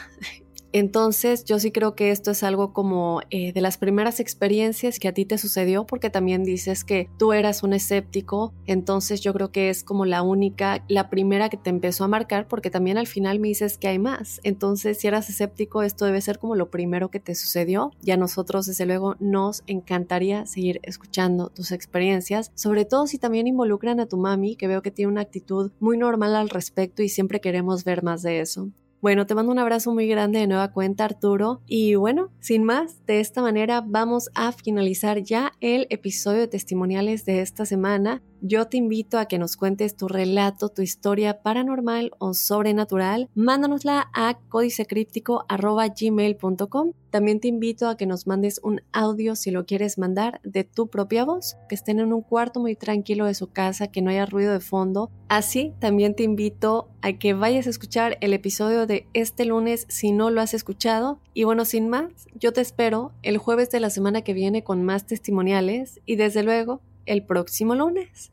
Entonces 0.73 1.45
yo 1.45 1.59
sí 1.59 1.71
creo 1.71 1.93
que 1.93 2.09
esto 2.09 2.31
es 2.31 2.41
algo 2.41 2.73
como 2.73 3.21
eh, 3.29 3.53
de 3.53 3.61
las 3.61 3.77
primeras 3.77 4.19
experiencias 4.19 4.97
que 4.97 5.07
a 5.07 5.13
ti 5.13 5.23
te 5.23 5.37
sucedió 5.37 5.85
porque 5.85 6.09
también 6.09 6.43
dices 6.43 6.83
que 6.83 7.09
tú 7.19 7.31
eras 7.31 7.61
un 7.61 7.73
escéptico, 7.73 8.55
entonces 8.65 9.21
yo 9.21 9.33
creo 9.33 9.51
que 9.51 9.69
es 9.69 9.83
como 9.83 10.05
la 10.05 10.23
única, 10.23 10.83
la 10.87 11.11
primera 11.11 11.49
que 11.49 11.57
te 11.57 11.69
empezó 11.69 12.03
a 12.03 12.07
marcar 12.07 12.47
porque 12.47 12.71
también 12.71 12.97
al 12.97 13.05
final 13.05 13.39
me 13.39 13.49
dices 13.49 13.77
que 13.77 13.87
hay 13.87 13.99
más. 13.99 14.41
Entonces 14.43 14.97
si 14.97 15.07
eras 15.07 15.29
escéptico 15.29 15.83
esto 15.83 16.05
debe 16.05 16.21
ser 16.21 16.39
como 16.39 16.55
lo 16.55 16.71
primero 16.71 17.09
que 17.09 17.19
te 17.19 17.35
sucedió 17.35 17.91
y 18.03 18.09
a 18.09 18.17
nosotros 18.17 18.65
desde 18.65 18.87
luego 18.87 19.15
nos 19.19 19.61
encantaría 19.67 20.47
seguir 20.47 20.79
escuchando 20.81 21.49
tus 21.49 21.71
experiencias, 21.71 22.51
sobre 22.55 22.85
todo 22.85 23.05
si 23.05 23.19
también 23.19 23.45
involucran 23.45 23.99
a 23.99 24.07
tu 24.07 24.17
mami 24.17 24.55
que 24.55 24.67
veo 24.67 24.81
que 24.81 24.89
tiene 24.89 25.11
una 25.11 25.21
actitud 25.21 25.71
muy 25.79 25.99
normal 25.99 26.35
al 26.35 26.49
respecto 26.49 27.03
y 27.03 27.09
siempre 27.09 27.41
queremos 27.41 27.83
ver 27.83 28.01
más 28.01 28.23
de 28.23 28.39
eso. 28.39 28.71
Bueno, 29.03 29.27
te 29.27 29.35
mando 29.35 29.51
un 29.51 29.59
abrazo 29.59 29.93
muy 29.93 30.07
grande 30.07 30.39
de 30.39 30.47
nueva 30.47 30.71
cuenta, 30.71 31.03
Arturo. 31.03 31.61
Y 31.67 31.95
bueno, 31.95 32.31
sin 32.39 32.63
más, 32.63 33.05
de 33.05 33.19
esta 33.19 33.41
manera 33.41 33.83
vamos 33.85 34.29
a 34.33 34.53
finalizar 34.53 35.21
ya 35.21 35.51
el 35.59 35.87
episodio 35.89 36.39
de 36.39 36.47
testimoniales 36.47 37.25
de 37.25 37.41
esta 37.41 37.65
semana 37.65 38.21
yo 38.45 38.67
te 38.67 38.75
invito 38.75 39.17
a 39.17 39.27
que 39.27 39.39
nos 39.39 39.55
cuentes 39.55 39.95
tu 39.95 40.09
relato, 40.09 40.67
tu 40.67 40.81
historia 40.81 41.41
paranormal 41.41 42.11
o 42.19 42.33
sobrenatural. 42.33 43.29
Mándanosla 43.35 44.09
a 44.13 44.37
códicecríptico.gmail.com. 44.49 46.91
También 47.09 47.39
te 47.39 47.47
invito 47.47 47.87
a 47.87 47.95
que 47.95 48.05
nos 48.05 48.27
mandes 48.27 48.59
un 48.61 48.81
audio 48.91 49.37
si 49.37 49.49
lo 49.49 49.65
quieres 49.65 49.97
mandar 49.97 50.41
de 50.43 50.65
tu 50.65 50.87
propia 50.87 51.23
voz, 51.23 51.55
que 51.69 51.75
estén 51.75 52.01
en 52.01 52.11
un 52.11 52.21
cuarto 52.21 52.59
muy 52.59 52.75
tranquilo 52.75 53.27
de 53.27 53.33
su 53.33 53.47
casa, 53.47 53.87
que 53.87 54.01
no 54.01 54.09
haya 54.09 54.25
ruido 54.25 54.51
de 54.51 54.59
fondo. 54.59 55.09
Así, 55.29 55.73
también 55.79 56.13
te 56.13 56.23
invito 56.23 56.89
a 57.01 57.13
que 57.13 57.33
vayas 57.33 57.67
a 57.67 57.69
escuchar 57.69 58.17
el 58.19 58.33
episodio 58.33 58.85
de 58.85 59.07
este 59.13 59.45
lunes 59.45 59.85
si 59.87 60.11
no 60.11 60.31
lo 60.31 60.41
has 60.41 60.53
escuchado. 60.53 61.21
Y 61.33 61.45
bueno, 61.45 61.63
sin 61.63 61.87
más, 61.87 62.27
yo 62.35 62.51
te 62.51 62.59
espero 62.59 63.13
el 63.21 63.37
jueves 63.37 63.69
de 63.69 63.79
la 63.79 63.89
semana 63.89 64.21
que 64.21 64.33
viene 64.33 64.65
con 64.65 64.83
más 64.83 65.05
testimoniales 65.05 66.01
y 66.05 66.17
desde 66.17 66.43
luego 66.43 66.81
el 67.05 67.25
próximo 67.25 67.75
lunes 67.75 68.32